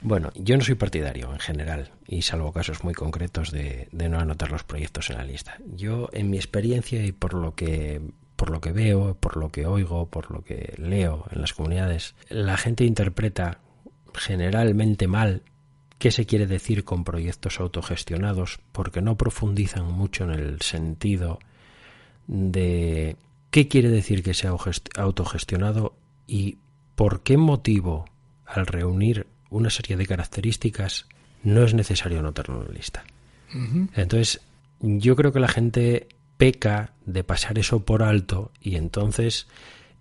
Bueno, 0.03 0.33
yo 0.35 0.57
no 0.57 0.65
soy 0.65 0.75
partidario 0.75 1.33
en 1.33 1.39
general, 1.39 1.91
y 2.09 2.23
salvo 2.23 2.53
casos 2.53 2.83
muy 2.83 2.93
concretos 2.93 3.53
de, 3.53 3.87
no 3.93 4.19
anotar 4.19 4.51
los 4.51 4.65
proyectos 4.65 5.09
en 5.11 5.17
la 5.17 5.25
lista. 5.25 5.57
Yo, 5.77 6.11
en 6.13 6.29
mi 6.29 6.37
experiencia 6.37 7.05
y 7.05 7.13
por 7.13 7.35
lo 7.35 7.55
que 7.55 8.01
por 8.43 8.51
lo 8.51 8.61
que 8.61 8.73
veo, 8.73 9.15
por 9.15 9.37
lo 9.37 9.51
que 9.51 9.67
oigo, 9.67 10.07
por 10.07 10.33
lo 10.33 10.43
que 10.43 10.75
leo 10.77 11.27
en 11.31 11.41
las 11.41 11.53
comunidades, 11.53 12.17
la 12.29 12.57
gente 12.57 12.85
interpreta 12.85 13.61
generalmente 14.15 15.07
mal 15.07 15.43
qué 16.01 16.11
se 16.11 16.27
quiere 16.27 16.49
decir 16.49 16.83
con 16.83 17.05
proyectos 17.05 17.61
autogestionados 17.61 18.59
porque 18.73 19.01
no 19.01 19.17
profundizan 19.17 19.93
mucho 19.93 20.25
en 20.25 20.31
el 20.31 20.61
sentido 20.61 21.39
de 22.27 23.15
qué 23.53 23.69
quiere 23.69 23.91
decir 23.91 24.25
que 24.25 24.35
sea 24.35 24.57
autogestionado 24.97 25.95
y 26.27 26.59
por 26.97 27.23
qué 27.23 27.37
motivo 27.37 28.07
al 28.45 28.67
reunir 28.67 29.29
una 29.51 29.71
serie 29.71 29.97
de 29.97 30.07
características, 30.07 31.07
no 31.45 31.63
es 31.63 31.75
necesario 31.75 32.19
anotarlo 32.19 32.61
en 32.61 32.67
la 32.67 32.75
lista. 32.75 33.05
Entonces, 33.95 34.41
yo 34.81 35.15
creo 35.15 35.33
que 35.33 35.39
la 35.39 35.47
gente 35.47 36.09
peca 36.43 36.91
de 37.07 37.23
pasar 37.23 37.57
eso 37.61 37.85
por 37.85 38.03
alto 38.03 38.51
y 38.61 38.75
entonces 38.75 39.47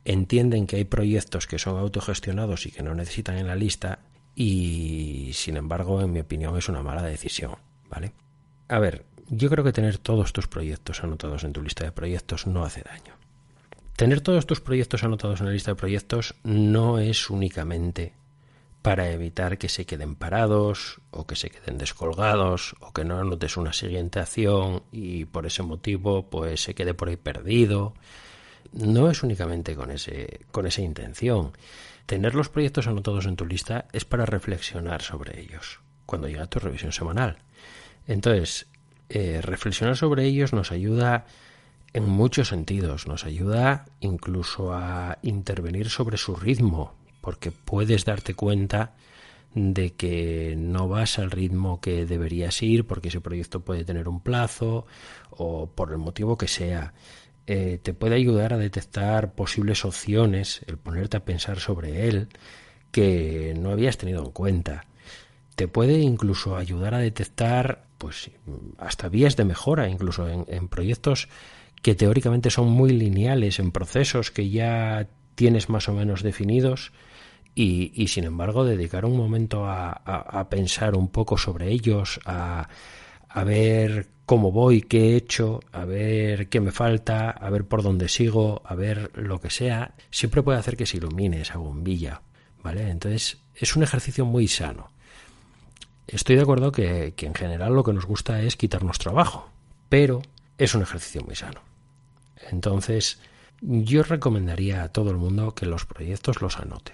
entienden 0.05 0.65
que 0.65 0.77
hay 0.77 0.85
proyectos 0.85 1.45
que 1.45 1.59
son 1.59 1.77
autogestionados 1.77 2.65
y 2.65 2.71
que 2.71 2.81
no 2.81 2.95
necesitan 2.95 3.37
en 3.37 3.45
la 3.45 3.55
lista 3.55 3.99
y 4.33 5.29
sin 5.35 5.55
embargo, 5.55 6.01
en 6.01 6.11
mi 6.11 6.19
opinión, 6.19 6.57
es 6.57 6.67
una 6.67 6.81
mala 6.81 7.03
decisión, 7.03 7.57
¿vale? 7.91 8.13
A 8.69 8.79
ver, 8.79 9.05
yo 9.27 9.51
creo 9.51 9.63
que 9.63 9.71
tener 9.71 9.99
todos 9.99 10.33
tus 10.33 10.47
proyectos 10.47 11.03
anotados 11.03 11.43
en 11.43 11.53
tu 11.53 11.61
lista 11.61 11.83
de 11.83 11.91
proyectos 11.91 12.47
no 12.47 12.65
hace 12.65 12.81
daño. 12.81 13.13
Tener 13.95 14.21
todos 14.21 14.47
tus 14.47 14.61
proyectos 14.61 15.03
anotados 15.03 15.41
en 15.41 15.45
la 15.45 15.51
lista 15.51 15.69
de 15.69 15.75
proyectos 15.75 16.33
no 16.43 16.97
es 16.97 17.29
únicamente 17.29 18.13
para 18.81 19.11
evitar 19.11 19.57
que 19.57 19.69
se 19.69 19.85
queden 19.85 20.15
parados 20.15 21.01
o 21.11 21.27
que 21.27 21.35
se 21.35 21.49
queden 21.49 21.77
descolgados 21.77 22.75
o 22.79 22.93
que 22.93 23.05
no 23.05 23.19
anotes 23.19 23.57
una 23.57 23.73
siguiente 23.73 24.19
acción 24.19 24.83
y 24.91 25.25
por 25.25 25.45
ese 25.45 25.63
motivo 25.63 26.29
pues 26.29 26.63
se 26.63 26.73
quede 26.73 26.93
por 26.93 27.09
ahí 27.09 27.17
perdido. 27.17 27.93
No 28.73 29.09
es 29.11 29.21
únicamente 29.21 29.75
con 29.75 29.91
ese 29.91 30.41
con 30.51 30.65
esa 30.65 30.81
intención. 30.81 31.51
Tener 32.05 32.35
los 32.35 32.49
proyectos 32.49 32.87
anotados 32.87 33.25
en 33.25 33.35
tu 33.35 33.45
lista 33.45 33.85
es 33.93 34.05
para 34.05 34.25
reflexionar 34.25 35.01
sobre 35.01 35.39
ellos 35.39 35.79
cuando 36.05 36.27
llega 36.27 36.47
tu 36.47 36.59
revisión 36.59 36.91
semanal. 36.91 37.37
Entonces, 38.07 38.67
eh, 39.09 39.41
reflexionar 39.41 39.95
sobre 39.95 40.25
ellos 40.25 40.53
nos 40.53 40.71
ayuda 40.71 41.25
en 41.93 42.07
muchos 42.09 42.49
sentidos, 42.49 43.07
nos 43.07 43.25
ayuda 43.25 43.85
incluso 43.99 44.73
a 44.73 45.19
intervenir 45.21 45.89
sobre 45.89 46.17
su 46.17 46.35
ritmo, 46.35 46.95
porque 47.21 47.51
puedes 47.51 48.05
darte 48.05 48.33
cuenta 48.33 48.95
de 49.53 49.93
que 49.93 50.55
no 50.57 50.87
vas 50.87 51.19
al 51.19 51.31
ritmo 51.31 51.81
que 51.81 52.05
deberías 52.05 52.61
ir 52.63 52.85
porque 52.85 53.09
ese 53.09 53.21
proyecto 53.21 53.59
puede 53.61 53.83
tener 53.83 54.07
un 54.07 54.21
plazo 54.21 54.85
o 55.31 55.67
por 55.67 55.91
el 55.91 55.97
motivo 55.97 56.37
que 56.37 56.47
sea. 56.47 56.93
Eh, 57.47 57.79
te 57.81 57.93
puede 57.93 58.15
ayudar 58.15 58.53
a 58.53 58.57
detectar 58.57 59.33
posibles 59.33 59.83
opciones, 59.83 60.61
el 60.67 60.77
ponerte 60.77 61.17
a 61.17 61.25
pensar 61.25 61.59
sobre 61.59 62.07
él 62.07 62.29
que 62.91 63.53
no 63.57 63.71
habías 63.71 63.97
tenido 63.97 64.23
en 64.23 64.31
cuenta. 64.31 64.85
Te 65.55 65.67
puede 65.67 65.99
incluso 65.99 66.55
ayudar 66.55 66.93
a 66.93 66.99
detectar 66.99 67.85
pues 67.97 68.31
hasta 68.77 69.09
vías 69.09 69.35
de 69.35 69.45
mejora, 69.45 69.89
incluso 69.89 70.27
en, 70.27 70.45
en 70.47 70.67
proyectos 70.69 71.27
que 71.81 71.93
teóricamente 71.95 72.49
son 72.49 72.69
muy 72.69 72.91
lineales, 72.91 73.59
en 73.59 73.71
procesos 73.71 74.31
que 74.31 74.49
ya 74.49 75.07
tienes 75.35 75.69
más 75.69 75.89
o 75.89 75.93
menos 75.93 76.23
definidos, 76.23 76.91
y, 77.53 78.07
sin 78.07 78.23
embargo 78.23 78.63
dedicar 78.63 79.05
un 79.05 79.17
momento 79.17 79.65
a, 79.67 80.47
pensar 80.49 80.95
un 80.95 81.09
poco 81.09 81.37
sobre 81.37 81.69
ellos, 81.69 82.19
a, 82.25 82.67
ver 83.45 84.07
cómo 84.25 84.51
voy, 84.51 84.81
qué 84.81 85.11
he 85.11 85.15
hecho, 85.17 85.59
a 85.71 85.85
ver 85.85 86.47
qué 86.49 86.61
me 86.61 86.71
falta, 86.71 87.31
a 87.31 87.49
ver 87.49 87.65
por 87.65 87.83
dónde 87.83 88.07
sigo, 88.07 88.61
a 88.65 88.75
ver 88.75 89.11
lo 89.15 89.41
que 89.41 89.49
sea, 89.49 89.95
siempre 90.09 90.43
puede 90.43 90.59
hacer 90.59 90.77
que 90.77 90.85
se 90.85 90.97
ilumine 90.97 91.41
esa 91.41 91.57
bombilla, 91.57 92.21
¿vale? 92.63 92.89
Entonces 92.89 93.39
es 93.55 93.75
un 93.75 93.83
ejercicio 93.83 94.25
muy 94.25 94.47
sano. 94.47 94.91
Estoy 96.07 96.35
de 96.35 96.41
acuerdo 96.41 96.71
que 96.71 97.13
en 97.17 97.35
general 97.35 97.73
lo 97.73 97.83
que 97.83 97.93
nos 97.93 98.05
gusta 98.05 98.41
es 98.41 98.55
quitarnos 98.55 98.99
trabajo, 98.99 99.49
pero 99.89 100.21
es 100.57 100.73
un 100.75 100.81
ejercicio 100.81 101.21
muy 101.21 101.35
sano. 101.35 101.61
Entonces, 102.49 103.19
yo 103.61 104.03
recomendaría 104.03 104.83
a 104.83 104.89
todo 104.89 105.11
el 105.11 105.17
mundo 105.17 105.53
que 105.53 105.65
los 105.65 105.85
proyectos 105.85 106.41
los 106.41 106.57
anote 106.57 106.93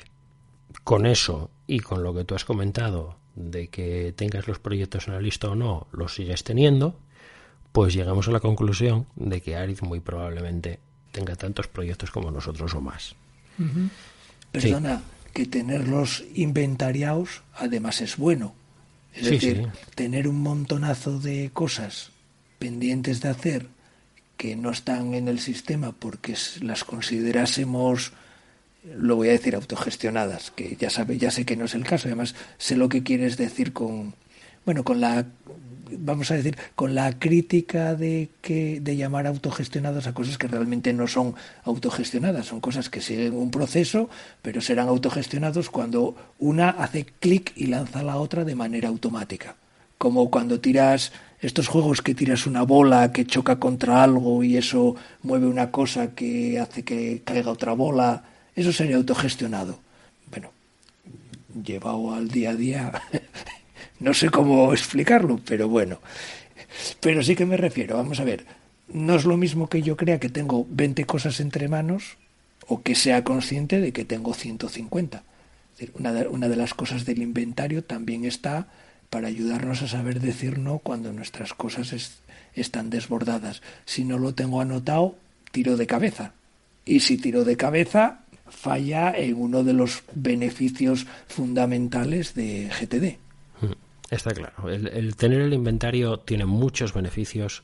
con 0.84 1.06
eso 1.06 1.50
y 1.68 1.80
con 1.80 2.04
lo 2.04 2.14
que 2.14 2.24
tú 2.24 2.36
has 2.36 2.46
comentado 2.46 3.18
de 3.36 3.68
que 3.68 4.14
tengas 4.16 4.48
los 4.48 4.60
proyectos 4.60 5.08
en 5.08 5.14
la 5.14 5.22
lista 5.22 5.50
o 5.50 5.56
no, 5.56 5.88
los 5.92 6.16
sigues 6.16 6.44
teniendo, 6.44 7.00
pues 7.72 7.94
llegamos 7.94 8.28
a 8.28 8.32
la 8.32 8.40
conclusión 8.40 9.06
de 9.16 9.42
que 9.42 9.56
Arid 9.56 9.82
muy 9.82 10.00
probablemente 10.00 10.80
tenga 11.12 11.36
tantos 11.36 11.68
proyectos 11.68 12.12
como 12.12 12.32
nosotros 12.32 12.74
o 12.74 12.82
más. 12.82 13.16
Perdona, 14.52 15.02
que 15.34 15.46
tenerlos 15.46 16.24
inventariados 16.34 17.44
además 17.54 18.02
es 18.02 18.18
bueno. 18.18 18.56
Es 19.14 19.30
decir, 19.30 19.68
tener 19.96 20.28
un 20.28 20.42
montonazo 20.42 21.20
de 21.20 21.50
cosas 21.54 22.12
pendientes 22.60 23.22
de 23.22 23.30
hacer 23.30 23.68
que 24.38 24.56
no 24.56 24.72
están 24.72 25.16
en 25.16 25.28
el 25.28 25.40
sistema 25.40 25.92
porque 25.92 26.36
las 26.62 26.84
considerásemos 26.84 28.14
lo 28.96 29.16
voy 29.16 29.30
a 29.30 29.32
decir 29.32 29.56
autogestionadas, 29.56 30.52
que 30.52 30.76
ya 30.80 30.90
sabe, 30.90 31.18
ya 31.18 31.32
sé 31.32 31.46
que 31.46 31.58
no 31.58 31.66
es 31.66 31.76
el 31.76 31.84
caso, 31.84 32.08
además 32.08 32.36
sé 32.58 32.76
lo 32.76 32.90
que 32.90 33.04
quieres 33.04 33.38
decir 33.38 33.74
con 33.74 34.16
bueno, 34.66 34.84
con 34.84 35.00
la 35.00 35.26
vamos 35.92 36.32
a 36.32 36.36
decir, 36.36 36.58
con 36.76 36.96
la 36.96 37.18
crítica 37.18 37.96
de 37.96 38.30
que 38.42 38.80
de 38.82 38.98
llamar 38.98 39.28
autogestionadas 39.28 40.08
a 40.08 40.14
cosas 40.14 40.38
que 40.38 40.48
realmente 40.48 40.94
no 40.94 41.08
son 41.08 41.36
autogestionadas, 41.64 42.48
son 42.48 42.60
cosas 42.60 42.90
que 42.90 43.02
siguen 43.02 43.34
un 43.34 43.52
proceso, 43.52 44.10
pero 44.42 44.62
serán 44.62 44.88
autogestionados 44.90 45.70
cuando 45.70 46.16
una 46.40 46.70
hace 46.70 47.06
clic 47.06 47.54
y 47.56 47.68
lanza 47.68 48.00
a 48.00 48.04
la 48.04 48.18
otra 48.18 48.44
de 48.44 48.56
manera 48.56 48.90
automática. 48.90 49.56
Como 49.98 50.30
cuando 50.30 50.60
tiras 50.60 51.12
estos 51.40 51.68
juegos 51.68 52.02
que 52.02 52.16
tiras 52.16 52.46
una 52.46 52.64
bola 52.64 53.12
que 53.12 53.26
choca 53.26 53.58
contra 53.58 54.04
algo 54.04 54.44
y 54.44 54.58
eso 54.58 54.96
mueve 55.24 55.48
una 55.48 55.72
cosa 55.72 56.14
que 56.14 56.60
hace 56.60 56.84
que 56.84 57.22
caiga 57.24 57.52
otra 57.52 57.74
bola, 57.74 58.24
eso 58.58 58.74
sería 58.74 58.98
autogestionado. 58.98 59.80
Bueno, 60.30 60.52
llevado 61.64 62.14
al 62.14 62.28
día 62.28 62.50
a 62.50 62.56
día 62.56 63.02
No 64.00 64.14
sé 64.14 64.30
cómo 64.30 64.74
explicarlo, 64.74 65.40
pero 65.44 65.68
bueno. 65.68 66.00
Pero 67.00 67.24
sí 67.24 67.36
que 67.36 67.46
me 67.46 67.58
refiero, 67.58 67.98
vamos 67.98 68.20
a 68.20 68.24
ver, 68.24 68.46
no 68.90 69.16
es 69.16 69.26
lo 69.26 69.38
mismo 69.38 69.70
que 69.70 69.82
yo 69.82 69.98
crea 69.98 70.20
que 70.20 70.30
tengo 70.30 70.68
20 70.70 71.06
cosas 71.06 71.40
entre 71.40 71.68
manos 71.68 72.18
o 72.68 72.84
que 72.84 72.96
sea 72.96 73.24
consciente 73.24 73.82
de 73.82 73.92
que 73.92 74.06
tengo 74.06 74.34
150. 74.34 75.24
Una 75.96 76.14
de, 76.14 76.28
una 76.28 76.48
de 76.48 76.56
las 76.56 76.74
cosas 76.74 77.06
del 77.06 77.22
inventario 77.22 77.84
también 77.84 78.26
está 78.26 78.68
para 79.10 79.28
ayudarnos 79.28 79.82
a 79.82 79.88
saber 79.88 80.20
decir 80.20 80.60
no 80.60 80.80
cuando 80.80 81.14
nuestras 81.14 81.54
cosas 81.54 82.22
están 82.54 82.90
desbordadas. 82.90 83.62
Si 83.86 84.04
no 84.04 84.20
lo 84.20 84.34
tengo 84.34 84.62
anotado, 84.62 85.16
tiro 85.52 85.78
de 85.78 85.88
cabeza. 85.88 86.34
Y 86.86 87.00
si 87.00 87.18
tiro 87.18 87.46
de 87.46 87.58
cabeza, 87.58 88.22
falla 88.50 89.14
en 89.16 89.36
uno 89.36 89.64
de 89.64 89.74
los 89.74 90.04
beneficios 90.14 91.06
fundamentales 91.28 92.34
de 92.34 92.70
GTD. 92.70 93.18
Está 94.10 94.34
claro. 94.34 94.70
El, 94.70 95.16
tener 95.16 95.42
el 95.42 95.54
inventario 95.54 96.20
tiene 96.20 96.46
muchos 96.46 96.94
beneficios 96.94 97.64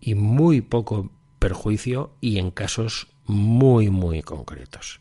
y 0.00 0.14
muy 0.14 0.60
poco 0.60 1.10
perjuicio 1.38 2.12
y 2.20 2.38
en 2.38 2.50
casos 2.50 3.06
muy, 3.26 3.90
muy 3.90 4.22
concretos. 4.22 5.00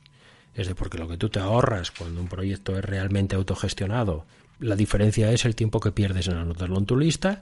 Es 0.54 0.68
de 0.68 0.76
porque 0.76 0.98
lo 0.98 1.08
que 1.08 1.18
tú 1.18 1.30
te 1.30 1.40
ahorras 1.40 1.92
cuando 1.92 2.22
un 2.22 2.28
proyecto 2.28 2.78
es 2.78 2.86
realmente 2.86 3.36
autogestionado, 3.36 4.26
la 4.60 4.76
diferencia 4.76 5.32
es 5.32 5.46
el 5.46 5.56
tiempo 5.56 5.80
que 5.80 5.92
pierdes 5.92 6.28
en 6.28 6.36
anotarlo 6.36 6.78
en 6.78 6.86
tu 6.86 6.98
lista 6.98 7.40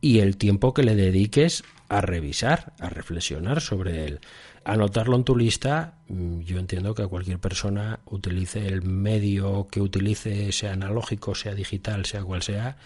y 0.00 0.20
el 0.20 0.36
tiempo 0.36 0.72
que 0.72 0.84
le 0.84 0.94
dediques 0.94 1.64
a 1.88 2.00
revisar, 2.00 2.72
a 2.78 2.88
reflexionar 2.88 3.60
sobre 3.60 4.04
él 4.06 4.20
anotarlo 4.66 5.14
en 5.14 5.24
tu 5.24 5.36
lista, 5.36 5.94
mm, 6.08 6.40
yo 6.40 6.58
entiendo 6.58 6.94
que 6.94 7.06
cualquier 7.06 7.38
persona 7.38 8.00
utilice 8.06 8.66
el 8.66 8.82
medio 8.82 9.68
que 9.70 9.80
utilice, 9.80 10.50
sea 10.50 10.72
analógico, 10.72 11.34
sea 11.36 11.54
digital, 11.54 12.04
sea 12.04 12.24
cual 12.24 12.42
sea, 12.42 12.76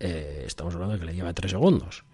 eh, 0.00 0.42
estamos 0.46 0.74
hablando 0.74 0.94
de 0.94 1.00
que 1.00 1.06
le 1.06 1.14
lleva 1.14 1.32
tres 1.32 1.52
segundos. 1.52 2.04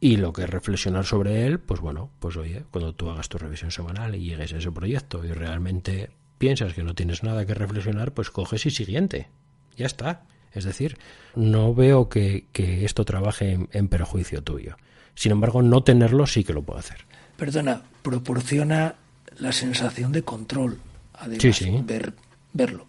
Y 0.00 0.16
lo 0.16 0.32
que 0.32 0.44
es 0.44 0.50
reflexionar 0.50 1.04
sobre 1.04 1.46
él, 1.46 1.58
pues 1.60 1.80
bueno, 1.80 2.10
pues 2.20 2.36
oye, 2.36 2.64
cuando 2.70 2.94
tú 2.94 3.10
hagas 3.10 3.28
tu 3.28 3.36
revisión 3.36 3.70
semanal 3.70 4.14
y 4.14 4.20
llegues 4.20 4.52
a 4.54 4.58
ese 4.58 4.72
proyecto 4.72 5.24
y 5.24 5.32
realmente 5.32 6.10
piensas 6.38 6.72
que 6.72 6.84
no 6.84 6.94
tienes 6.94 7.22
nada 7.22 7.44
que 7.44 7.54
reflexionar, 7.54 8.14
pues 8.14 8.30
coges 8.30 8.64
y 8.64 8.70
siguiente. 8.70 9.28
Ya 9.76 9.86
está. 9.86 10.22
Es 10.52 10.64
decir, 10.64 10.96
no 11.34 11.74
veo 11.74 12.08
que, 12.08 12.46
esto 12.54 13.04
trabaje 13.04 13.58
en 13.72 13.88
perjuicio 13.88 14.42
tuyo. 14.42 14.76
Sin 15.14 15.32
embargo, 15.32 15.60
no 15.62 15.82
tenerlo 15.82 16.26
sí 16.26 16.44
que 16.44 16.54
lo 16.54 16.62
puedo 16.62 16.78
hacer 16.78 17.04
perdona, 17.38 17.82
proporciona 18.02 18.96
la 19.38 19.52
sensación 19.52 20.10
de 20.12 20.22
control, 20.22 20.78
además, 21.14 21.86
Ver, 21.86 22.12
verlo. 22.52 22.86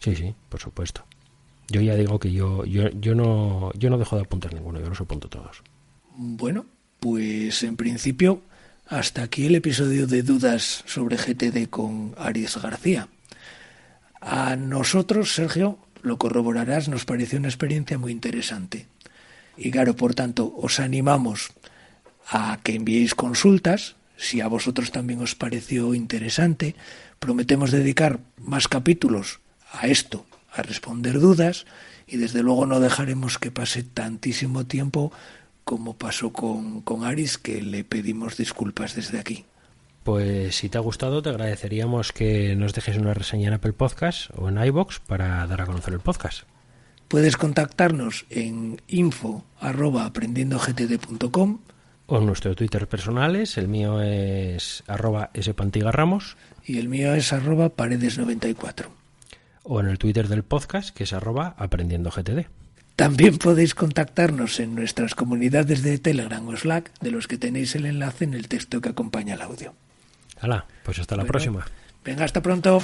Sí, 0.00 0.16
sí, 0.16 0.34
por 0.48 0.58
supuesto. 0.58 1.04
Yo 1.68 1.82
ya 1.82 1.94
digo 1.94 2.18
que 2.18 2.32
yo, 2.32 2.64
yo, 2.64 2.88
yo, 2.90 3.14
no, 3.14 3.70
yo 3.74 3.90
no 3.90 3.98
dejo 3.98 4.16
de 4.16 4.22
apuntar 4.22 4.54
ninguno, 4.54 4.80
yo 4.80 4.88
los 4.88 5.00
apunto 5.00 5.28
todos. 5.28 5.62
Bueno, 6.16 6.64
pues 6.98 7.62
en 7.62 7.76
principio 7.76 8.42
hasta 8.88 9.22
aquí 9.22 9.46
el 9.46 9.54
episodio 9.54 10.06
de 10.06 10.22
dudas 10.22 10.82
sobre 10.86 11.16
GTD 11.16 11.68
con 11.68 12.14
Aries 12.18 12.56
García. 12.56 13.08
A 14.20 14.56
nosotros, 14.56 15.34
Sergio, 15.34 15.78
lo 16.02 16.18
corroborarás, 16.18 16.88
nos 16.88 17.04
pareció 17.04 17.38
una 17.38 17.48
experiencia 17.48 17.98
muy 17.98 18.12
interesante. 18.12 18.86
Y 19.56 19.70
claro, 19.70 19.94
por 19.94 20.14
tanto, 20.14 20.52
os 20.56 20.80
animamos 20.80 21.52
a 22.30 22.60
que 22.62 22.76
enviéis 22.76 23.14
consultas, 23.14 23.96
si 24.16 24.40
a 24.40 24.46
vosotros 24.46 24.92
también 24.92 25.20
os 25.20 25.34
pareció 25.34 25.94
interesante. 25.94 26.76
Prometemos 27.18 27.72
dedicar 27.72 28.20
más 28.38 28.68
capítulos 28.68 29.40
a 29.72 29.88
esto, 29.88 30.24
a 30.52 30.62
responder 30.62 31.18
dudas, 31.18 31.66
y 32.06 32.16
desde 32.16 32.42
luego 32.42 32.66
no 32.66 32.80
dejaremos 32.80 33.38
que 33.38 33.50
pase 33.50 33.82
tantísimo 33.82 34.64
tiempo 34.66 35.12
como 35.64 35.96
pasó 35.96 36.32
con, 36.32 36.80
con 36.82 37.04
Aris, 37.04 37.38
que 37.38 37.62
le 37.62 37.84
pedimos 37.84 38.36
disculpas 38.36 38.94
desde 38.94 39.18
aquí. 39.18 39.44
Pues 40.02 40.56
si 40.56 40.68
te 40.68 40.78
ha 40.78 40.80
gustado, 40.80 41.22
te 41.22 41.28
agradeceríamos 41.28 42.12
que 42.12 42.56
nos 42.56 42.74
dejes 42.74 42.96
una 42.96 43.14
reseña 43.14 43.48
en 43.48 43.54
Apple 43.54 43.74
Podcast 43.74 44.30
o 44.36 44.48
en 44.48 44.62
iBox 44.62 45.00
para 45.00 45.46
dar 45.46 45.60
a 45.60 45.66
conocer 45.66 45.94
el 45.94 46.00
podcast. 46.00 46.44
Puedes 47.08 47.36
contactarnos 47.36 48.24
en 48.30 48.80
info 48.88 49.44
o 52.10 52.20
nuestro 52.20 52.54
Twitter 52.56 52.88
personales. 52.88 53.56
El 53.56 53.68
mío 53.68 54.02
es 54.02 54.82
arroba 54.88 55.30
spantigarramos. 55.40 56.36
Y 56.64 56.78
el 56.78 56.88
mío 56.88 57.14
es 57.14 57.32
arroba 57.32 57.70
paredes94. 57.70 58.86
O 59.62 59.80
en 59.80 59.86
el 59.86 59.98
Twitter 59.98 60.26
del 60.26 60.42
podcast, 60.42 60.90
que 60.90 61.04
es 61.04 61.12
arroba 61.12 61.54
aprendiendo 61.56 62.10
GTD. 62.10 62.46
También 62.96 63.38
podéis 63.38 63.74
contactarnos 63.74 64.58
en 64.60 64.74
nuestras 64.74 65.14
comunidades 65.14 65.82
de 65.82 65.98
Telegram 65.98 66.46
o 66.46 66.56
Slack, 66.56 66.92
de 67.00 67.12
los 67.12 67.28
que 67.28 67.38
tenéis 67.38 67.74
el 67.76 67.86
enlace 67.86 68.24
en 68.24 68.34
el 68.34 68.48
texto 68.48 68.80
que 68.80 68.88
acompaña 68.88 69.34
el 69.34 69.42
audio. 69.42 69.72
Hala, 70.40 70.66
pues 70.84 70.98
hasta 70.98 71.16
la 71.16 71.24
próxima. 71.24 71.64
Venga, 72.04 72.24
hasta 72.24 72.42
pronto. 72.42 72.82